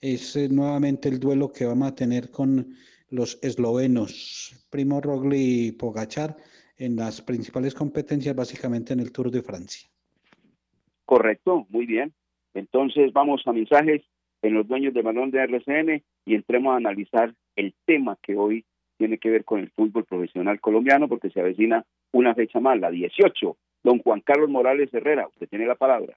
[0.00, 2.74] es eh, nuevamente el duelo que vamos a tener con
[3.14, 6.36] los eslovenos, Primo Rogli y Pogachar,
[6.76, 9.88] en las principales competencias, básicamente en el Tour de Francia.
[11.04, 12.12] Correcto, muy bien.
[12.54, 14.02] Entonces vamos a mensajes
[14.42, 18.64] en los dueños de balón de RCN y entremos a analizar el tema que hoy
[18.96, 22.90] tiene que ver con el fútbol profesional colombiano porque se avecina una fecha más, la
[22.90, 23.56] 18.
[23.82, 26.16] Don Juan Carlos Morales Herrera, usted tiene la palabra.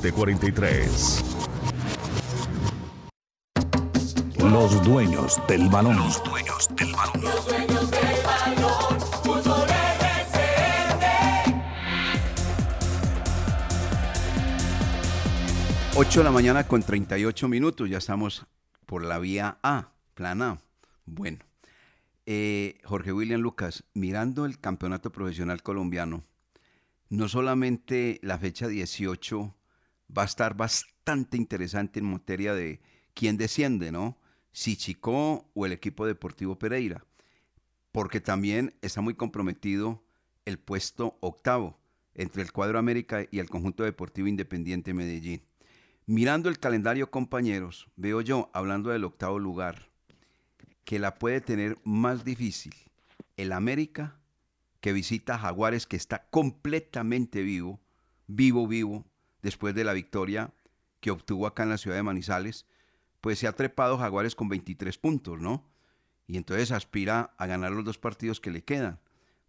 [0.00, 1.24] 0743.
[4.38, 5.96] Los dueños del balón.
[5.96, 7.22] Los dueños del balón.
[7.22, 10.82] Los dueños del balón, fútbol RCN.
[15.96, 18.44] 8 de la mañana con 38 minutos, ya estamos
[18.84, 20.58] por la vía A, plan A.
[21.06, 21.38] Bueno,
[22.26, 26.22] eh, Jorge William Lucas, mirando el campeonato profesional colombiano,
[27.08, 29.55] no solamente la fecha 18
[30.16, 32.80] va a estar bastante interesante en materia de
[33.14, 34.18] quién desciende, ¿no?
[34.52, 37.04] Si Chicó o el equipo deportivo Pereira,
[37.92, 40.02] porque también está muy comprometido
[40.44, 41.78] el puesto octavo
[42.14, 45.42] entre el cuadro América y el conjunto deportivo Independiente Medellín.
[46.06, 49.90] Mirando el calendario, compañeros, veo yo, hablando del octavo lugar,
[50.84, 52.72] que la puede tener más difícil
[53.36, 54.18] el América,
[54.80, 57.80] que visita Jaguares, que está completamente vivo,
[58.28, 59.04] vivo, vivo,
[59.46, 60.52] después de la victoria
[60.98, 62.66] que obtuvo acá en la ciudad de Manizales,
[63.20, 65.64] pues se ha trepado Jaguares con 23 puntos, ¿no?
[66.26, 68.98] Y entonces aspira a ganar los dos partidos que le quedan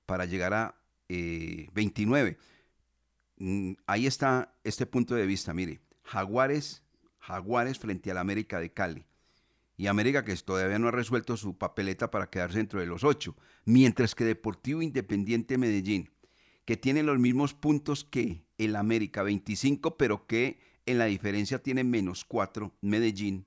[0.05, 0.75] para llegar a
[1.09, 2.37] eh, 29.
[3.37, 6.83] Mm, Ahí está este punto de vista, mire, Jaguares,
[7.17, 9.03] Jaguares frente al América de Cali.
[9.77, 13.35] Y América que todavía no ha resuelto su papeleta para quedarse dentro de los ocho.
[13.65, 16.11] Mientras que Deportivo Independiente Medellín,
[16.65, 21.83] que tiene los mismos puntos que el América, 25, pero que en la diferencia tiene
[21.83, 23.45] menos 4 Medellín,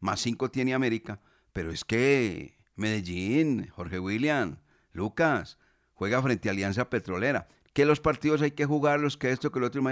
[0.00, 1.20] más 5 tiene América,
[1.52, 4.58] pero es que Medellín, Jorge William,
[4.92, 5.58] Lucas,
[5.94, 9.66] juega frente a Alianza Petrolera, que los partidos hay que jugarlos, que esto, que lo
[9.66, 9.82] otro,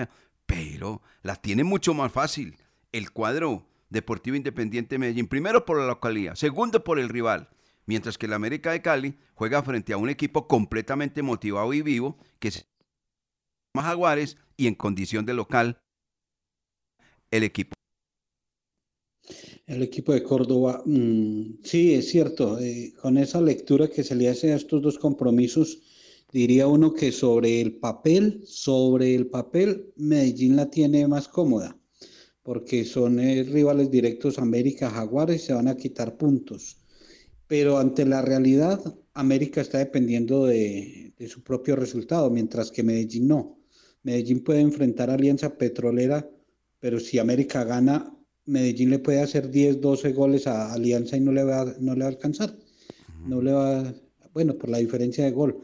[0.47, 2.57] pero la tiene mucho más fácil
[2.93, 7.49] el cuadro Deportivo Independiente Medellín, primero por la localidad, segundo por el rival,
[7.87, 12.18] mientras que el América de Cali juega frente a un equipo completamente motivado y vivo,
[12.39, 12.70] que se
[13.75, 15.81] llama Jaguares, y en condición de local,
[17.31, 17.75] el equipo.
[19.66, 24.29] El equipo de Córdoba, mm, sí, es cierto, eh, con esa lectura que se le
[24.29, 25.81] hace a estos dos compromisos,
[26.33, 31.79] diría uno que sobre el papel, sobre el papel, Medellín la tiene más cómoda,
[32.43, 36.79] porque son eh, rivales directos América, Jaguares, se van a quitar puntos.
[37.47, 38.81] Pero ante la realidad,
[39.14, 43.60] América está dependiendo de, de su propio resultado, mientras que Medellín no.
[44.03, 46.29] Medellín puede enfrentar a Alianza Petrolera,
[46.79, 51.33] pero si América gana, Medellín le puede hacer 10, 12 goles a Alianza y no
[51.33, 52.57] le va, no le va a alcanzar.
[53.27, 53.95] No le va,
[54.33, 55.59] bueno, por la diferencia de gol.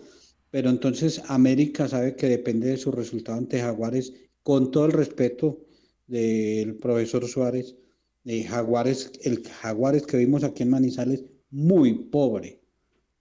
[0.50, 4.12] Pero entonces América sabe que depende de su resultado ante Jaguares,
[4.42, 5.66] con todo el respeto
[6.06, 7.76] del profesor Suárez.
[8.24, 12.60] Jaguares, el Jaguares que vimos aquí en Manizales, muy pobre.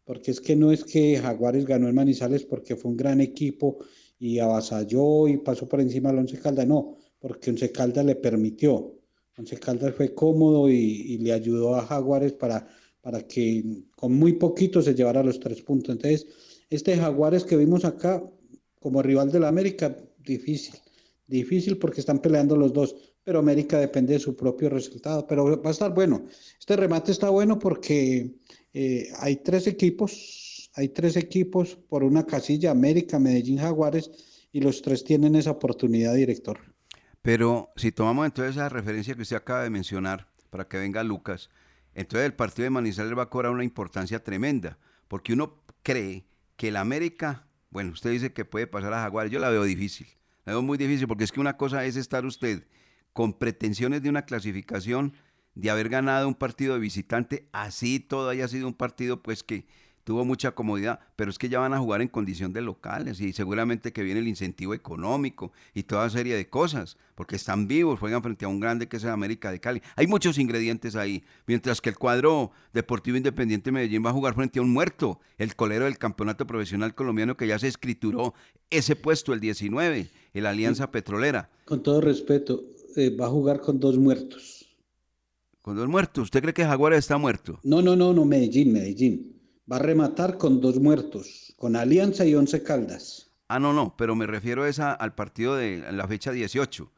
[0.04, 3.80] Porque es que no es que Jaguares ganó en Manizales porque fue un gran equipo
[4.20, 8.94] y avasalló y pasó por encima del Once Caldas, no, porque Once Caldas le permitió.
[9.38, 12.68] Once Caldas fue cómodo y, y le ayudó a Jaguares para,
[13.02, 15.96] para que con muy poquito se llevara los tres puntos.
[15.96, 16.26] Entonces,
[16.70, 18.24] este Jaguares que vimos acá
[18.80, 20.76] como rival de la América, difícil,
[21.28, 25.70] difícil porque están peleando los dos, pero América depende de su propio resultado, pero va
[25.70, 26.26] a estar bueno.
[26.60, 28.36] Este remate está bueno porque
[28.74, 30.12] eh, hay tres equipos,
[30.76, 34.12] hay tres equipos por una casilla, América, Medellín, Jaguares,
[34.52, 36.60] y los tres tienen esa oportunidad, director.
[37.22, 41.50] Pero si tomamos entonces esa referencia que usted acaba de mencionar, para que venga Lucas,
[41.94, 46.68] entonces el partido de Manizales va a cobrar una importancia tremenda, porque uno cree que
[46.68, 50.08] el América, bueno, usted dice que puede pasar a Jaguares, yo la veo difícil,
[50.46, 52.68] la veo muy difícil, porque es que una cosa es estar usted
[53.14, 55.14] con pretensiones de una clasificación,
[55.56, 59.68] de haber ganado un partido de visitante, así todo haya sido un partido pues que
[60.06, 63.34] tuvo mucha comodidad, pero es que ya van a jugar en condición de locales y
[63.34, 68.22] seguramente que viene el incentivo económico y toda serie de cosas, porque están vivos, juegan
[68.22, 69.82] frente a un grande que es el América de Cali.
[69.96, 74.60] Hay muchos ingredientes ahí, mientras que el cuadro Deportivo Independiente Medellín va a jugar frente
[74.60, 78.36] a un muerto, el colero del campeonato profesional colombiano que ya se escrituró
[78.70, 81.50] ese puesto, el 19, el Alianza Petrolera.
[81.66, 82.64] Con todo respeto,
[82.96, 84.68] eh, va a jugar con dos muertos.
[85.64, 86.26] Con dos muertos.
[86.26, 87.60] ¿Usted cree que Jaguares está muerto?
[87.64, 89.35] No, no, no, no, Medellín, Medellín.
[89.72, 93.32] Va a rematar con dos muertos, con Alianza y Once Caldas.
[93.48, 96.92] Ah, no, no, pero me refiero esa, al partido de la fecha 18.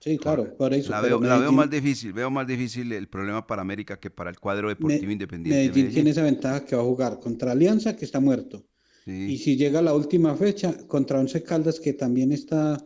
[0.00, 0.90] Sí, claro, por eso.
[0.90, 4.28] La veo, la veo más difícil, veo más difícil el problema para América que para
[4.30, 5.56] el cuadro deportivo Me- independiente.
[5.56, 5.94] de Medellín, Medellín.
[5.94, 8.64] tiene esa ventaja que va a jugar contra Alianza, que está muerto.
[9.06, 12.82] Y si llega la última fecha, contra Once Caldas, que también está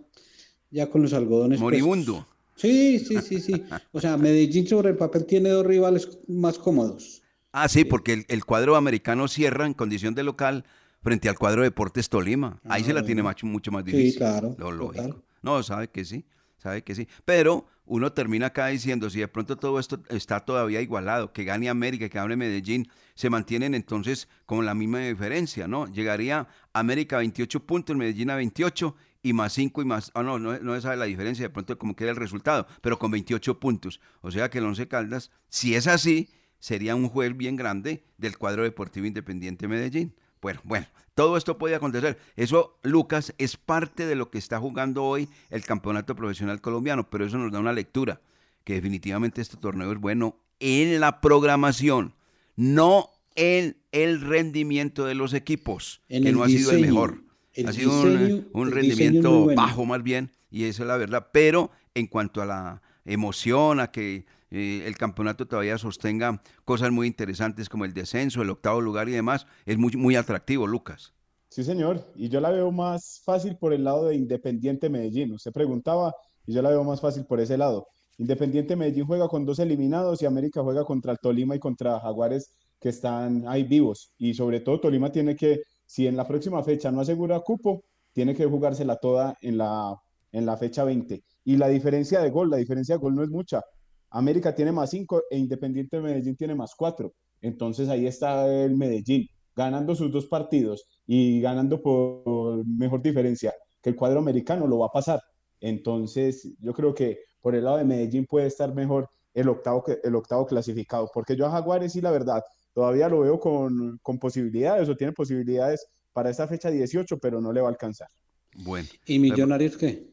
[0.71, 1.61] ya con los algodones.
[1.61, 1.81] puestos.
[1.81, 2.27] Moribundo.
[2.57, 3.65] Sí, sí, sí, sí.
[3.93, 7.18] O sea, Medellín sobre el papel tiene dos rivales más cómodos.
[7.63, 10.65] Ah, sí, porque el, el cuadro americano cierra en condición de local
[11.03, 12.61] frente al cuadro Deportes Tolima.
[12.69, 13.37] Ahí Ah, se la tiene bueno.
[13.43, 14.19] mucho, más Sí, difícil.
[14.19, 15.05] claro, Lo lógico.
[15.05, 15.23] total.
[15.43, 16.25] No, sabe que sí,
[16.57, 17.09] sabe que sí.
[17.25, 21.69] Pero uno termina acá diciendo, si de pronto todo esto está todavía igualado, que gane
[21.69, 25.87] América, que gane Medellín, se mantienen entonces con la misma diferencia, ¿no?
[25.87, 30.39] Llegaría América a 28 puntos, Medellín a 28 y más 5 y más, ah, no,
[30.39, 33.59] no, no se sabe la diferencia, de pronto como queda el resultado, pero con 28
[33.59, 34.01] puntos.
[34.21, 36.29] O sea que el Once Caldas, si es así,
[36.59, 40.15] sería un juez bien grande del cuadro deportivo independiente Medellín.
[40.41, 42.19] Bueno, bueno, todo esto puede acontecer.
[42.37, 47.25] Eso, Lucas, es parte de lo que está jugando hoy el campeonato profesional colombiano, pero
[47.27, 48.21] eso nos da una lectura,
[48.65, 52.15] que definitivamente este torneo es bueno en la programación,
[52.57, 57.23] no en el rendimiento de los equipos, En que no ha sido el mejor.
[57.55, 58.19] El ha sido un-
[58.53, 59.61] diseño- rendimiento bueno.
[59.61, 61.29] bajo más bien, y eso es la verdad.
[61.33, 67.07] Pero en cuanto a la emoción, a que eh, el campeonato todavía sostenga cosas muy
[67.07, 71.13] interesantes como el descenso, el octavo lugar y demás, es muy, muy atractivo, Lucas.
[71.49, 72.05] Sí, señor.
[72.15, 75.33] Y yo la veo más fácil por el lado de Independiente Medellín.
[75.33, 76.15] Usted preguntaba
[76.47, 77.87] y yo la veo más fácil por ese lado.
[78.19, 82.53] Independiente Medellín juega con dos eliminados y América juega contra el Tolima y contra Jaguares
[82.81, 84.13] que están ahí vivos.
[84.19, 88.35] Y sobre todo Tolima tiene que, si en la próxima fecha no asegura cupo, tiene
[88.35, 89.95] que jugársela toda en la,
[90.33, 91.23] en la fecha 20.
[91.45, 93.63] Y la diferencia de gol, la diferencia de gol no es mucha.
[94.11, 97.13] América tiene más 5 e Independiente Medellín tiene más 4.
[97.41, 103.53] Entonces ahí está el Medellín ganando sus dos partidos y ganando por mejor diferencia
[103.83, 105.21] que el cuadro americano lo va a pasar.
[105.61, 109.99] Entonces yo creo que por el lado de Medellín puede estar mejor el octavo, que-
[110.03, 112.43] el octavo clasificado, porque yo a Jaguares sí la verdad
[112.73, 117.53] todavía lo veo con, con posibilidades o tiene posibilidades para esta fecha 18, pero no
[117.53, 118.09] le va a alcanzar.
[118.55, 118.89] Bueno.
[119.07, 120.09] ¿Y Millonarios qué?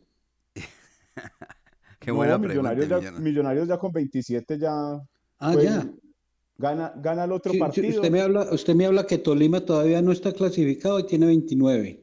[2.06, 3.68] Qué No, buena pregunta, Millonarios ya, Millonarios.
[3.68, 4.72] Ya con 27 ya
[5.40, 5.92] Ah, pues, ya.
[6.58, 7.90] Gana, gana el otro Sí, partido.
[7.90, 12.00] usted me habla, usted me habla que Tolima todavía no está clasificado y tiene 29.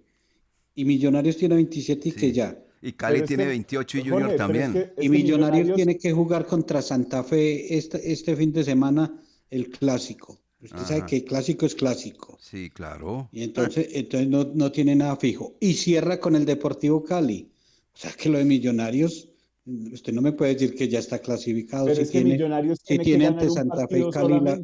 [0.74, 2.58] Y Millonarios tiene 27 y que ya.
[2.82, 4.72] Y Cali Pero es tiene que- 28 y Jorge, Junior es también.
[4.72, 8.64] que- Y es Millonarios Millonarios- tiene que jugar contra Santa Fe este, este fin de
[8.64, 9.14] semana
[9.50, 10.38] el clásico.
[10.60, 12.36] Usted sabe que el clásico es clásico.
[12.40, 13.28] Sí, claro.
[13.32, 15.54] Y entonces, entonces no, no tiene nada fijo.
[15.60, 17.48] Y cierra con el Deportivo Cali.
[17.94, 19.28] O sea que lo de Millonarios,
[19.66, 21.84] usted no me puede decir que ya está clasificado.
[21.84, 24.40] Pero si es que tiene, Millonarios si tiene, tiene que ante Santa Fe y Cali
[24.40, 24.60] la-.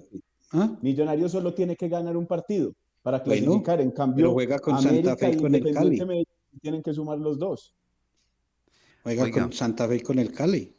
[0.53, 0.79] ¿Ah?
[0.83, 3.81] Millonarios solo tiene que ganar un partido para Bueno, clasificar.
[3.81, 6.07] en cambio, pero juega con Santa Fe y e con el Independiente Cali.
[6.07, 7.75] Medellín tienen que sumar los dos.
[9.03, 9.43] Juega Oiga.
[9.43, 10.75] con Santa Fe y con el Cali.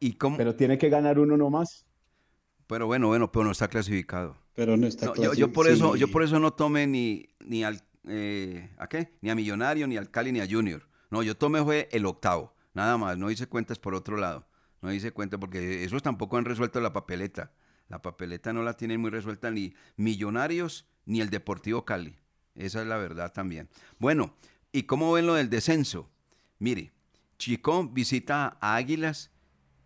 [0.00, 0.36] ¿Y cómo?
[0.36, 1.86] Pero tiene que ganar uno nomás.
[2.66, 4.36] Pero bueno, bueno, pero no está clasificado.
[4.54, 5.94] Pero no está No, yo, yo por clasificado.
[5.94, 9.12] eso, yo por eso no tomé ni, ni al eh, ¿a qué?
[9.20, 10.82] Ni a Millonario, ni al Cali, ni a Junior.
[11.10, 14.46] No, yo tomé fue el octavo, nada más, no hice cuentas por otro lado.
[14.82, 17.52] No hice cuentas porque esos tampoco han resuelto la papeleta.
[17.88, 22.18] La papeleta no la tienen muy resuelta ni Millonarios ni el Deportivo Cali.
[22.54, 23.68] Esa es la verdad también.
[23.98, 24.34] Bueno,
[24.72, 26.10] ¿y cómo ven lo del descenso?
[26.58, 26.92] Mire,
[27.38, 29.30] Chico visita a Águilas,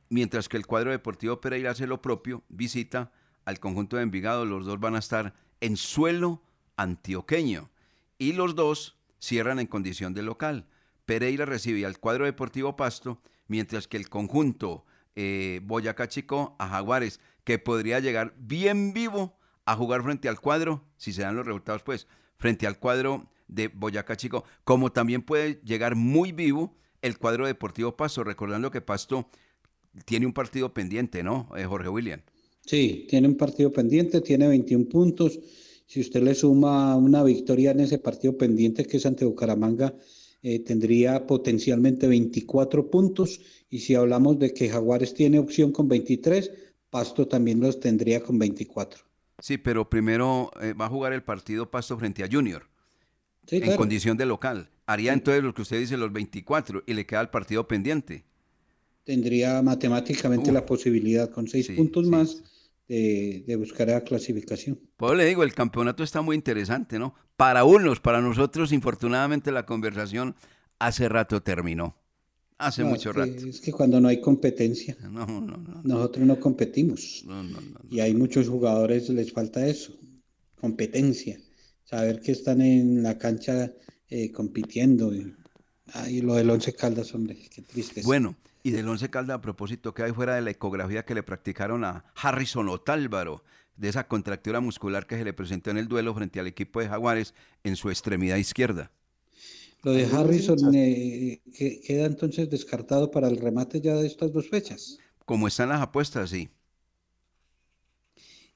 [0.08, 3.12] mientras que el cuadro deportivo Pereira hace lo propio, visita
[3.44, 4.44] al conjunto de Envigado.
[4.44, 6.42] Los dos van a estar en suelo
[6.76, 7.70] antioqueño
[8.18, 10.66] y los dos cierran en condición de local.
[11.10, 14.84] Pereira recibe al cuadro deportivo Pasto, mientras que el conjunto
[15.16, 20.84] eh, Boyacá Chico a Jaguares, que podría llegar bien vivo a jugar frente al cuadro,
[20.98, 22.06] si se dan los resultados, pues,
[22.36, 27.96] frente al cuadro de Boyacá Chico, como también puede llegar muy vivo el cuadro deportivo
[27.96, 29.28] Pasto, recordando que Pasto
[30.04, 32.20] tiene un partido pendiente, ¿no, eh, Jorge William?
[32.64, 35.40] Sí, tiene un partido pendiente, tiene 21 puntos.
[35.88, 39.92] Si usted le suma una victoria en ese partido pendiente que es ante Bucaramanga,
[40.42, 43.40] eh, tendría potencialmente 24 puntos.
[43.70, 46.50] Y si hablamos de que Jaguares tiene opción con 23,
[46.90, 49.04] Pasto también los tendría con 24.
[49.38, 52.68] Sí, pero primero eh, va a jugar el partido Pasto frente a Junior,
[53.46, 53.76] Sí, en claro.
[53.78, 54.70] condición de local.
[54.86, 58.24] Haría entonces lo que usted dice, los 24, y le queda el partido pendiente.
[59.04, 62.42] Tendría matemáticamente la posibilidad con seis Sí, puntos más
[62.90, 64.78] de, de buscar la clasificación.
[64.96, 67.14] Pues le digo, el campeonato está muy interesante, ¿no?
[67.36, 70.34] Para unos, para nosotros, infortunadamente la conversación
[70.80, 71.96] hace rato terminó.
[72.58, 73.46] Hace No, mucho es que- rato.
[73.46, 75.80] Es que cuando no hay competencia, No, no, no.
[75.84, 77.22] nosotros no competimos.
[77.26, 77.80] No, no, no.
[77.88, 79.94] Y hay muchos jugadores, les falta eso,
[80.60, 81.38] competencia,
[81.84, 83.72] saber que están en la cancha
[84.08, 85.14] eh, compitiendo.
[85.14, 85.32] Y,
[85.94, 88.02] ay, lo del Once Caldas, hombre, qué triste.
[88.04, 91.22] Bueno, y del Once Caldas a propósito, ¿qué hay fuera de la ecografía que le
[91.22, 93.42] practicaron a Harrison Otálvaro?
[93.76, 96.88] De esa contractura muscular que se le presentó en el duelo frente al equipo de
[96.88, 97.34] Jaguares
[97.64, 98.90] en su extremidad izquierda.
[99.82, 104.48] Lo de Harrison eh, que- queda entonces descartado para el remate ya de estas dos
[104.48, 104.98] fechas.
[105.24, 106.50] Como están las apuestas, sí.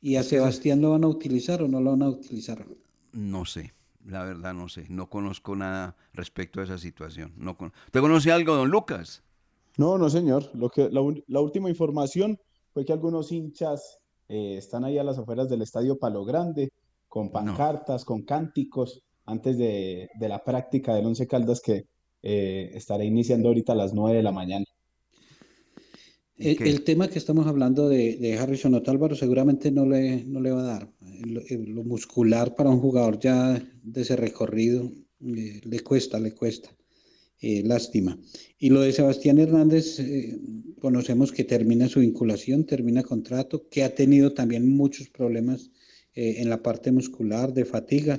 [0.00, 2.64] ¿Y a Sebastián lo van a utilizar o no lo van a utilizar?
[3.12, 3.72] No sé,
[4.04, 4.86] la verdad no sé.
[4.90, 7.32] No conozco nada respecto a esa situación.
[7.36, 7.72] No con...
[7.86, 9.22] ¿Usted conoce algo, don Lucas?
[9.76, 10.50] No, no, señor.
[10.54, 12.38] Lo que, la, la última información
[12.72, 13.98] fue que algunos hinchas
[14.28, 16.70] eh, están ahí a las afueras del Estadio Palo Grande
[17.08, 21.86] con pancartas, con cánticos, antes de, de la práctica del Once Caldas que
[22.22, 24.64] eh, estará iniciando ahorita a las 9 de la mañana.
[26.36, 30.50] El, el tema que estamos hablando de, de Harrison Otálvaro seguramente no le, no le
[30.50, 30.88] va a dar.
[31.24, 36.34] Lo, eh, lo muscular para un jugador ya de ese recorrido eh, le cuesta, le
[36.34, 36.70] cuesta.
[37.46, 38.18] Eh, lástima.
[38.58, 40.38] Y lo de Sebastián Hernández, eh,
[40.80, 45.70] conocemos que termina su vinculación, termina contrato, que ha tenido también muchos problemas
[46.14, 48.18] eh, en la parte muscular, de fatiga.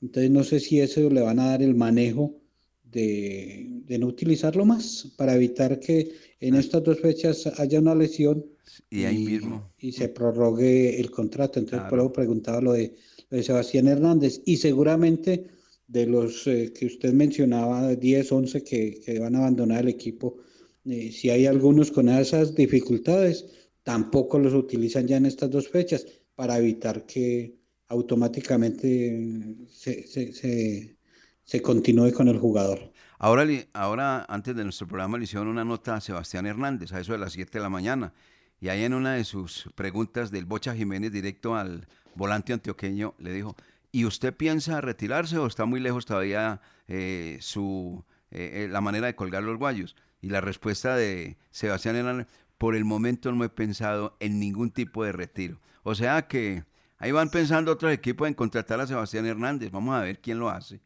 [0.00, 2.36] Entonces no sé si eso le van a dar el manejo
[2.84, 8.44] de, de no utilizarlo más para evitar que en estas dos fechas haya una lesión
[8.88, 9.68] Y ahí mismo.
[9.78, 11.58] y se prorrogue el contrato.
[11.58, 12.04] Entonces, por Claro.
[12.04, 12.94] eso preguntaba lo de,
[13.30, 14.42] lo de Sebastián Hernández.
[14.46, 15.46] Y seguramente
[15.90, 20.38] de los eh, que usted mencionaba, 10, 11 que, que van a abandonar el equipo,
[20.84, 23.44] eh, si hay algunos con esas dificultades,
[23.82, 30.96] tampoco los utilizan ya en estas dos fechas para evitar que automáticamente se, se,
[31.42, 32.92] se, continúe con el jugador.
[33.18, 37.12] Ahora, ahora, antes de nuestro programa, le hicieron una nota a Sebastián Hernández, a eso
[37.12, 38.14] de las 7 de la mañana.
[38.60, 43.32] Y ahí en una de sus preguntas del Bocha Jiménez, directo al volante antioqueño, le
[43.32, 43.56] dijo,
[43.92, 49.06] ¿y usted piensa retirarse o está muy lejos todavía eh, su, eh, eh, la manera
[49.08, 49.96] de colgar los guayos?
[50.22, 52.26] Y la respuesta de Sebastián Hernández,
[52.58, 55.60] por el momento no he pensado en ningún tipo de retiro.
[55.82, 56.64] O sea que
[56.98, 59.70] ahí van pensando otros equipos en contratar a Sebastián Hernández.
[59.70, 60.80] Vamos a ver quién lo hace.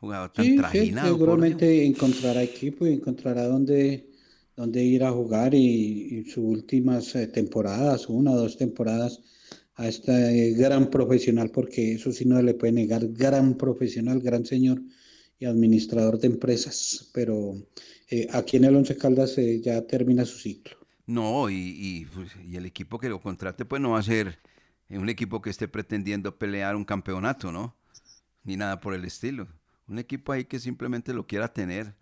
[0.00, 1.16] Jugador tan Sí, sí, trajinado.
[1.18, 1.42] Dios.
[1.42, 4.08] seguramente encontrará equipo y encontrará dónde,
[4.56, 9.20] dónde ir a jugar y, y sus últimas eh, temporadas, una o dos temporadas,
[9.78, 14.44] a este eh, gran profesional, porque eso sí no le puede negar, gran profesional, gran
[14.44, 14.82] señor
[15.38, 17.54] y administrador de empresas, pero
[18.10, 20.76] eh, aquí en el Once Caldas eh, ya termina su ciclo.
[21.06, 24.38] No, y, y, pues, el equipo que lo contrate, pues no va a ser
[24.88, 27.76] eh, un equipo que esté pretendiendo pelear un campeonato, ¿no?
[28.44, 29.48] Ni nada por el estilo.
[29.86, 31.94] Un equipo ahí que simplemente lo quiera tener.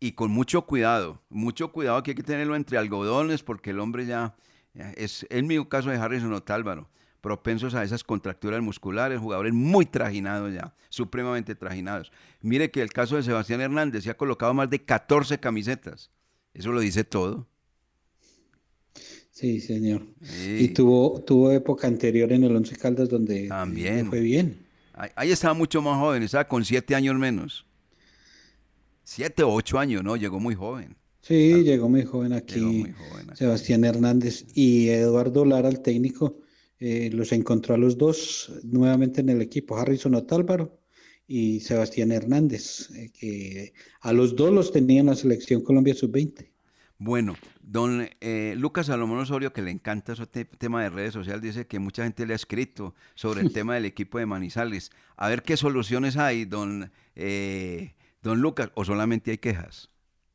[0.00, 4.04] Y con mucho cuidado, mucho cuidado que hay que tenerlo entre algodones, porque el hombre
[4.04, 4.34] ya,
[4.74, 6.90] ya es el mismo caso de Harrison Otálvaro,
[7.22, 12.12] propensos a esas contracturas musculares, jugadores muy trajinados ya, supremamente trajinados.
[12.42, 16.10] Mire que el caso de Sebastián Hernández se ha colocado más de 14 camisetas.
[16.52, 17.46] Eso lo dice todo.
[19.30, 20.06] Sí, señor.
[20.20, 20.58] Sí.
[20.60, 24.08] Y tuvo, tuvo época anterior en el Once Caldas donde También.
[24.08, 24.66] fue bien.
[24.92, 27.64] Ahí, ahí estaba mucho más joven, estaba con siete años menos.
[29.04, 30.16] Siete o ocho años, ¿no?
[30.16, 30.96] Llegó muy joven.
[31.22, 33.38] Sí, llegó muy joven aquí Llegó muy joven aquí.
[33.38, 36.36] Sebastián Hernández y Eduardo Lara, el técnico,
[36.82, 40.78] eh, los encontró a los dos nuevamente en el equipo, Harrison Otálvaro
[41.28, 46.50] y Sebastián Hernández, eh, que a los dos los tenía en la selección Colombia sub-20.
[46.98, 51.42] Bueno, don eh, Lucas Salomón Osorio, que le encanta ese te- tema de redes sociales,
[51.42, 54.90] dice que mucha gente le ha escrito sobre el tema del equipo de Manizales.
[55.16, 59.90] A ver qué soluciones hay, don, eh, don Lucas, o solamente hay quejas.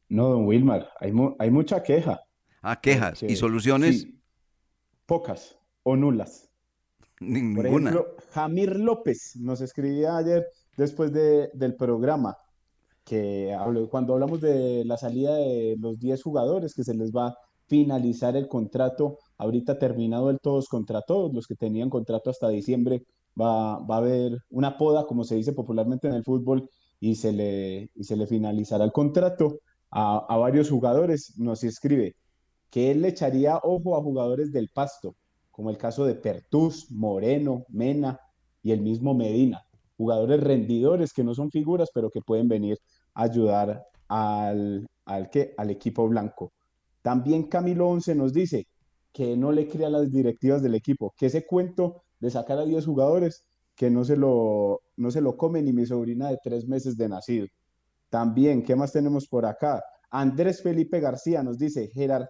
[0.10, 2.22] No, don Wilmar, hay, mu- hay mucha queja.
[2.62, 3.20] Ah, quejas.
[3.20, 4.02] Porque- ¿Y soluciones?
[4.02, 4.20] sí,
[5.06, 5.57] pocas
[5.90, 6.50] o nulas.
[7.20, 7.70] Por Ninguna.
[7.70, 12.38] ejemplo, Jamir López nos escribía ayer después de- del programa
[13.04, 17.28] que habló- cuando hablamos de la salida de los 10 jugadores que se les va
[17.30, 22.50] a finalizar el contrato, ahorita terminado el todos contra todos, los que tenían contrato hasta
[22.50, 23.06] diciembre,
[23.40, 26.70] va, va a haber una poda, como se dice popularmente en el fútbol,
[27.00, 29.60] y se le, y se le finalizará el contrato
[29.92, 31.34] a, a varios jugadores.
[31.38, 32.16] Nos escribe
[32.70, 35.16] que él le echaría ojo a jugadores del Pasto,
[35.58, 38.20] como el caso de Pertús, Moreno, Mena
[38.62, 39.66] y el mismo Medina.
[39.98, 42.78] Jugadores rendidores que no son figuras, pero que pueden venir
[43.16, 46.52] a ayudar al, al, al equipo blanco.
[47.02, 48.68] También Camilo Once nos dice
[49.12, 52.86] que no le crea las directivas del equipo, que ese cuento de sacar a 10
[52.86, 53.44] jugadores,
[53.76, 57.10] que no se lo, no se lo come ni mi sobrina de tres meses de
[57.10, 57.48] nacido.
[58.10, 59.84] También, ¿qué más tenemos por acá?
[60.12, 62.30] Andrés Felipe García nos dice, "Jerar-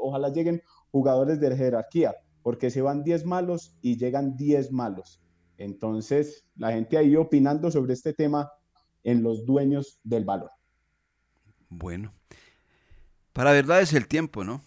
[0.00, 0.60] ojalá lleguen
[0.94, 5.20] jugadores de jerarquía, porque se van 10 malos y llegan 10 malos.
[5.58, 8.48] Entonces, la gente ahí opinando sobre este tema
[9.02, 10.50] en los dueños del balón.
[11.68, 12.14] Bueno,
[13.32, 14.62] para la verdad es el tiempo, ¿no?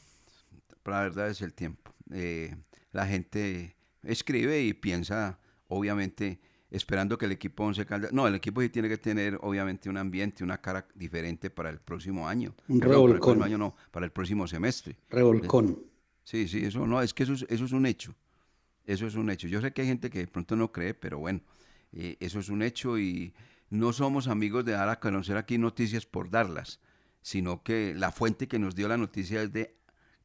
[0.83, 1.93] Para la verdad es el tiempo.
[2.11, 2.53] Eh,
[2.91, 8.11] la gente escribe y piensa, obviamente, esperando que el equipo Once Caldas...
[8.11, 11.79] No, el equipo sí tiene que tener, obviamente, un ambiente, una cara diferente para el
[11.79, 12.53] próximo año.
[12.67, 13.19] Un Perdón, para el revolcón.
[13.21, 14.97] próximo año no, para el próximo semestre.
[15.09, 15.96] Revolcón.
[16.27, 18.13] Sí, sí, eso no, es que eso es, eso es un hecho.
[18.85, 19.47] Eso es un hecho.
[19.47, 21.41] Yo sé que hay gente que de pronto no cree, pero bueno,
[21.93, 23.33] eh, eso es un hecho y
[23.69, 26.79] no somos amigos de dar a conocer aquí noticias por darlas,
[27.21, 29.75] sino que la fuente que nos dio la noticia es de,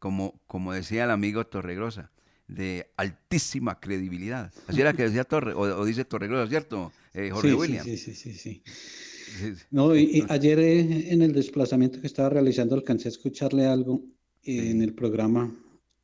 [0.01, 2.13] como, como decía el amigo Torregrosa,
[2.49, 4.53] de altísima credibilidad.
[4.67, 7.85] Así era que decía Torre, o, o dice Torregrosa, ¿cierto, eh, Jorge Sí, William?
[7.85, 8.63] sí, sí, sí, sí.
[9.27, 13.67] Sí, No, y, y ayer eh, en el desplazamiento que estaba realizando alcancé a escucharle
[13.67, 14.03] algo
[14.45, 15.53] eh, en el programa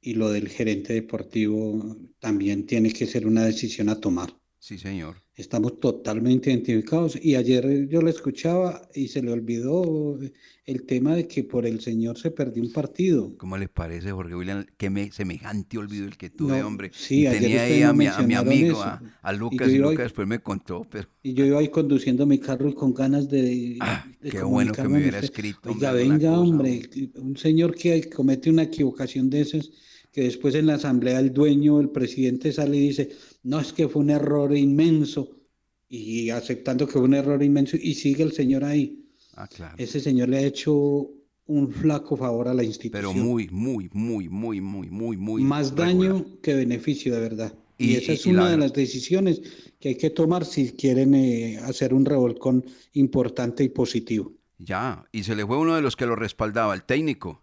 [0.00, 4.36] y lo del gerente deportivo también tiene que ser una decisión a tomar.
[4.58, 5.22] Sí, señor.
[5.38, 10.18] Estamos totalmente identificados y ayer yo le escuchaba y se le olvidó
[10.66, 13.32] el tema de que por el señor se perdió un partido.
[13.38, 14.66] ¿Cómo les parece, Jorge William?
[14.76, 16.90] Que me, semejante olvido el que tuve, No, hombre.
[16.92, 19.68] sí, y ayer tenía ahí no a mi, a mi amigo, a, a Y Lucas,
[19.70, 22.68] y iba Lucas ahí- después me contó, pero Y yo iba ahí conduciendo mi carro
[22.68, 26.30] y con ganas de, de Ah, qué bueno que me hubiera escrito, Oiga, hombre, venga,
[26.30, 29.70] cosa, hombre, un señor que comete una equivocación de esas,
[30.18, 33.10] que después en la asamblea el dueño, el presidente sale y dice,
[33.44, 35.30] no, es que fue un error inmenso,
[35.88, 39.04] y aceptando que fue un error inmenso, y sigue el señor ahí.
[39.36, 39.76] Ah, claro.
[39.78, 40.74] Ese señor le ha hecho
[41.46, 43.20] un flaco favor a la Pero institución.
[43.20, 45.42] muy, muy, muy, muy, muy, muy, muy.
[45.44, 45.86] Más regular.
[45.86, 47.54] daño que beneficio, de verdad.
[47.78, 49.40] Y, Y- esa es y una la- de las decisiones
[49.78, 52.64] que hay que tomar si quieren eh, hacer un revolcón
[52.94, 54.32] importante y positivo.
[54.58, 57.40] Ya, y se le fue uno de los que lo respaldaba, el técnico.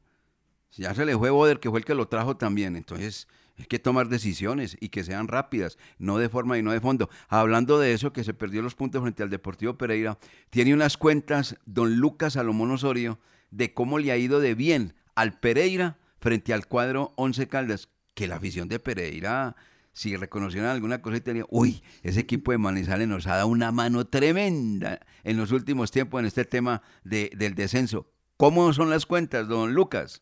[0.77, 2.75] Ya se le fue Boder, que fue el que lo trajo también.
[2.75, 6.81] Entonces, hay que tomar decisiones y que sean rápidas, no de forma y no de
[6.81, 7.09] fondo.
[7.29, 10.17] Hablando de eso, que se perdió los puntos frente al Deportivo Pereira,
[10.49, 13.19] tiene unas cuentas don Lucas Salomón Osorio
[13.51, 18.27] de cómo le ha ido de bien al Pereira frente al cuadro Once Caldas, que
[18.27, 19.55] la afición de Pereira,
[19.93, 23.71] si reconocieron alguna cosa y tenía, uy, ese equipo de Manizales nos ha dado una
[23.71, 28.11] mano tremenda en los últimos tiempos en este tema de- del descenso.
[28.35, 30.21] ¿Cómo son las cuentas, don Lucas?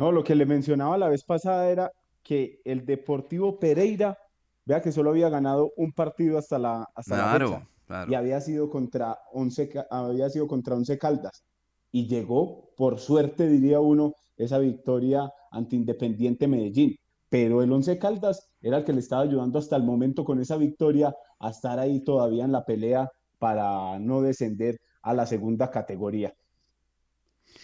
[0.00, 1.92] No, lo que le mencionaba la vez pasada era
[2.22, 4.16] que el Deportivo Pereira,
[4.64, 8.10] vea que solo había ganado un partido hasta la, hasta la Claro, fecha, claro.
[8.10, 11.44] y había sido contra Once, había sido contra Once Caldas.
[11.92, 16.96] Y llegó, por suerte, diría uno, esa victoria ante Independiente Medellín.
[17.28, 20.56] Pero el Once Caldas era el que le estaba ayudando hasta el momento con esa
[20.56, 26.34] victoria a estar ahí todavía en la pelea para no descender a la segunda categoría.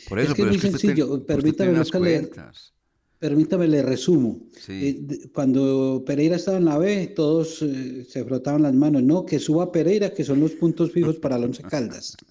[0.08, 2.72] Por Es eso, que es pero muy es que usted sencillo, usted permítame, cuentas.
[3.18, 4.40] Permítame, le resumo.
[4.60, 5.06] Sí.
[5.10, 9.38] Eh, cuando Pereira estaba en la B, todos eh, se frotaban las manos, no, que
[9.38, 12.16] suba Pereira, que son los puntos fijos para el Once Caldas.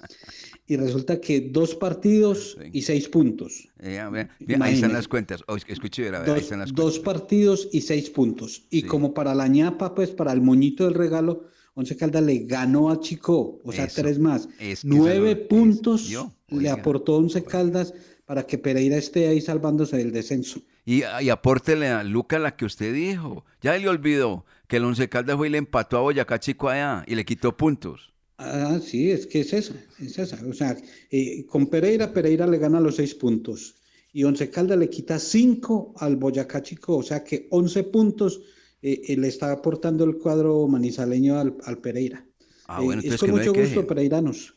[0.67, 3.67] Y resulta que dos partidos y seis puntos.
[3.81, 5.43] Eh, a ver, bien, ahí están las cuentas.
[5.47, 8.65] Oh, escuche, ver, a ver, ahí Dos, están las dos partidos y seis puntos.
[8.71, 11.43] Y como para la ñapa, pues para el moñito del regalo,
[11.75, 14.47] Once Caldas le ganó a Chico, o sea, Eso, tres más.
[14.59, 17.93] es que Nueve lo- puntos yo, le aportó Once Caldas
[18.25, 20.61] para que Pereira esté ahí salvándose del descenso.
[20.85, 23.43] Y, y apórtele a Lucas la que usted dijo.
[23.61, 27.03] Ya le olvidó que el Once Caldas fue y le empató a Boyacá Chico allá
[27.07, 28.13] y le quitó puntos.
[28.37, 30.37] Ah, sí, es que es esa, es esa.
[30.47, 30.75] O sea,
[31.11, 33.75] eh, con Pereira, Pereira le gana los seis puntos.
[34.13, 36.97] Y Once Caldas le quita cinco al Boyacá Chico.
[36.97, 38.41] O sea que 11 puntos
[38.89, 42.19] eh, eh, le está aportando el cuadro manizaleño al, al Pereira.
[42.67, 43.87] Ah, Eh, bueno, es entonces con que no mucho gusto, quejen.
[43.87, 44.55] pereiranos.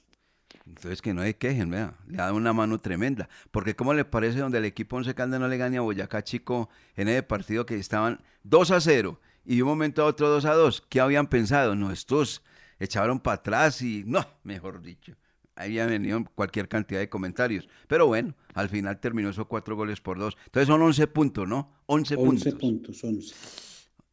[0.67, 1.97] Entonces que no se quejen, vea.
[2.07, 3.29] Le ha dado una mano tremenda.
[3.51, 6.69] Porque ¿cómo le parece donde el equipo Once Caldas no le gane a Boyacá Chico
[6.97, 10.45] en ese partido que estaban 2 a 0 y de un momento a otro 2
[10.45, 10.83] a 2?
[10.89, 11.75] ¿Qué habían pensado?
[11.75, 12.43] No, estos
[12.79, 15.15] echaron para atrás y no, mejor dicho.
[15.57, 17.69] Ahí había venido cualquier cantidad de comentarios.
[17.89, 20.37] Pero bueno, al final terminó esos cuatro goles por dos.
[20.47, 21.73] Entonces son 11 puntos, ¿no?
[21.87, 22.53] 11, 11 puntos.
[22.53, 23.35] puntos, 11.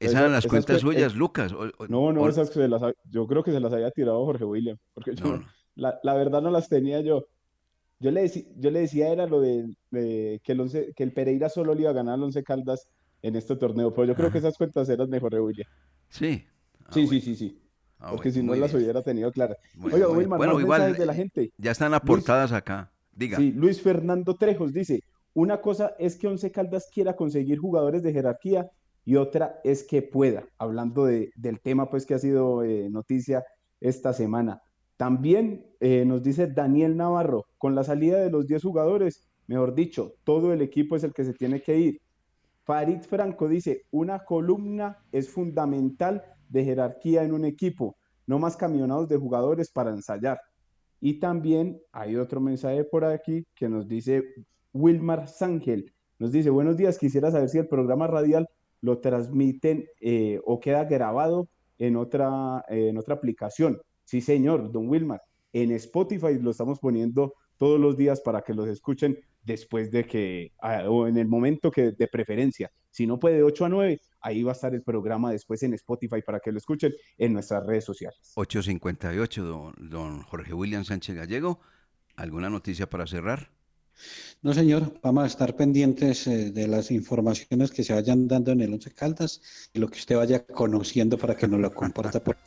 [0.05, 1.51] Esas eran las Esas cuentas cue- suyas, eh, Lucas.
[1.53, 3.91] o- o- No, no, o- esas que se las, yo creo que se las había
[3.91, 5.45] tirado Jorge William, porque yo, No, no.
[5.75, 7.25] La, la verdad no las tenía yo.
[7.99, 11.11] Yo le, deci- yo le decía era lo de, de que, el once- que el
[11.13, 12.87] Pereira solo le iba a ganar al Once Caldas
[13.21, 15.67] en este torneo, pero yo creo que esas cuentas eran de Jorge William.
[16.09, 16.45] Sí.
[16.91, 17.61] Sí, sí, sí, sí.
[17.97, 18.83] Ah, Porque bueno, si no las bien.
[18.83, 19.57] hubiera tenido claras.
[19.75, 21.51] Bueno, Oiga, Wilmar, bueno, igual, mensajes de la eh, gente.
[21.57, 22.91] Ya están Luis- aportadas acá.
[23.13, 23.37] Diga.
[23.37, 24.99] Sí, Luis Fernando Trejos dice,
[25.33, 28.69] una cosa es que Once Caldas quiera conseguir jugadores de jerarquía
[29.05, 33.43] y otra es que pueda, hablando de- del tema pues que ha sido eh, noticia
[33.79, 34.61] esta semana.
[34.97, 40.13] También eh, nos dice Daniel Navarro, con la salida de los 10 jugadores, mejor dicho,
[40.23, 42.01] todo el equipo es el que se tiene que ir.
[42.63, 49.07] Farid Franco dice, una columna es fundamental de jerarquía en un equipo, no más camionados
[49.07, 50.39] de jugadores para ensayar.
[50.99, 54.23] Y también hay otro mensaje por aquí que nos dice
[54.73, 55.93] Wilmar Sángel.
[56.17, 58.47] Nos dice, buenos días, quisiera saber si el programa radial
[58.81, 63.81] lo transmiten eh, o queda grabado en otra, en otra aplicación.
[64.03, 65.21] Sí, señor, don Wilmar.
[65.53, 70.51] En Spotify lo estamos poniendo todos los días para que los escuchen después de que,
[70.61, 72.71] ah, o en el momento que de preferencia.
[72.89, 76.21] Si no puede 8 a 9, ahí va a estar el programa después en Spotify
[76.25, 78.33] para que lo escuchen en nuestras redes sociales.
[78.35, 81.59] 858, don, don Jorge William Sánchez Gallego.
[82.15, 83.54] ¿Alguna noticia para cerrar?
[84.41, 88.61] No, señor, vamos a estar pendientes eh, de las informaciones que se vayan dando en
[88.61, 89.41] el Once Caldas
[89.73, 92.37] y lo que usted vaya conociendo para que nos lo comparta por...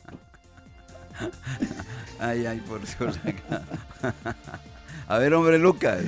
[2.19, 3.19] Ay, ay, por Dios.
[5.07, 6.03] A ver, hombre, Lucas.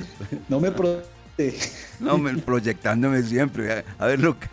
[0.48, 1.02] No me pro...
[1.98, 3.84] No, me proyectándome siempre.
[3.98, 4.50] A ver, Lucas.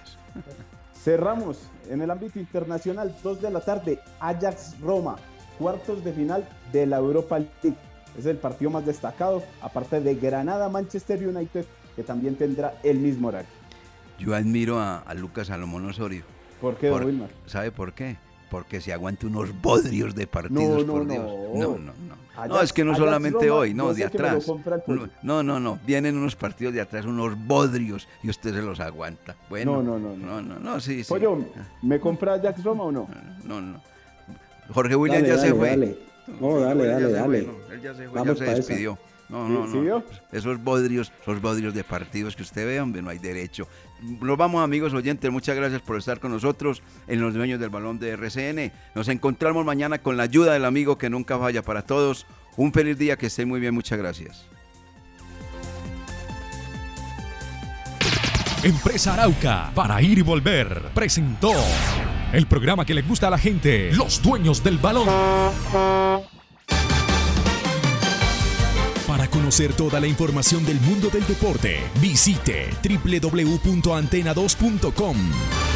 [1.04, 1.58] Cerramos
[1.90, 5.18] en el ámbito internacional, 2 de la tarde, Ajax Roma,
[5.58, 7.78] cuartos de final de la Europa League.
[8.18, 13.30] Es el partido más destacado, aparte de Granada Manchester United, que también tendrá el mismo
[13.30, 13.50] horario.
[14.18, 16.24] Yo admiro a, a Lucas Salomón Osorio.
[16.60, 17.30] ¿Por qué, don Wilmar?
[17.46, 18.18] ¿Sabe por qué?
[18.52, 21.14] Porque se aguanta unos bodrios de partidos, No, no, por no.
[21.14, 21.24] Dios.
[21.54, 22.48] No, no, no.
[22.48, 24.46] no, es que no solamente Roma, hoy, no, de atrás.
[25.22, 25.80] No, no, no.
[25.86, 29.36] Vienen unos partidos de atrás, unos bodrios, y usted se los aguanta.
[29.50, 31.10] Bueno, No, no, no, no, no, no, sí, sí.
[31.10, 31.38] Pollo,
[31.84, 33.08] ¿me compra Ajax Roma o no?
[33.46, 33.82] No, no.
[34.74, 35.70] Jorge William Dale, ya se fue.
[35.70, 35.98] dale.
[36.40, 37.42] No, dale, William dale, dale.
[37.44, 38.54] fue, no, Él ya se fue, ya se esa.
[38.56, 38.98] despidió.
[39.30, 40.04] No, ¿Sí- no, no.
[40.32, 43.68] Esos bodrios, esos bodrios de partidos que usted ve, hombre, no hay derecho.
[44.02, 45.30] Nos vamos, amigos oyentes.
[45.32, 48.72] Muchas gracias por estar con nosotros en Los Dueños del Balón de RCN.
[48.96, 52.26] Nos encontramos mañana con la ayuda del amigo que nunca falla para todos.
[52.58, 53.74] Un feliz día, que estén muy bien.
[53.76, 54.46] Muchas gracias.
[58.64, 61.54] Empresa Arauca, para ir y volver, presentó
[62.34, 65.08] el programa que le gusta a la gente, los dueños del balón.
[69.08, 75.69] Para conocer toda la información del mundo del deporte, visite www.antena2.com.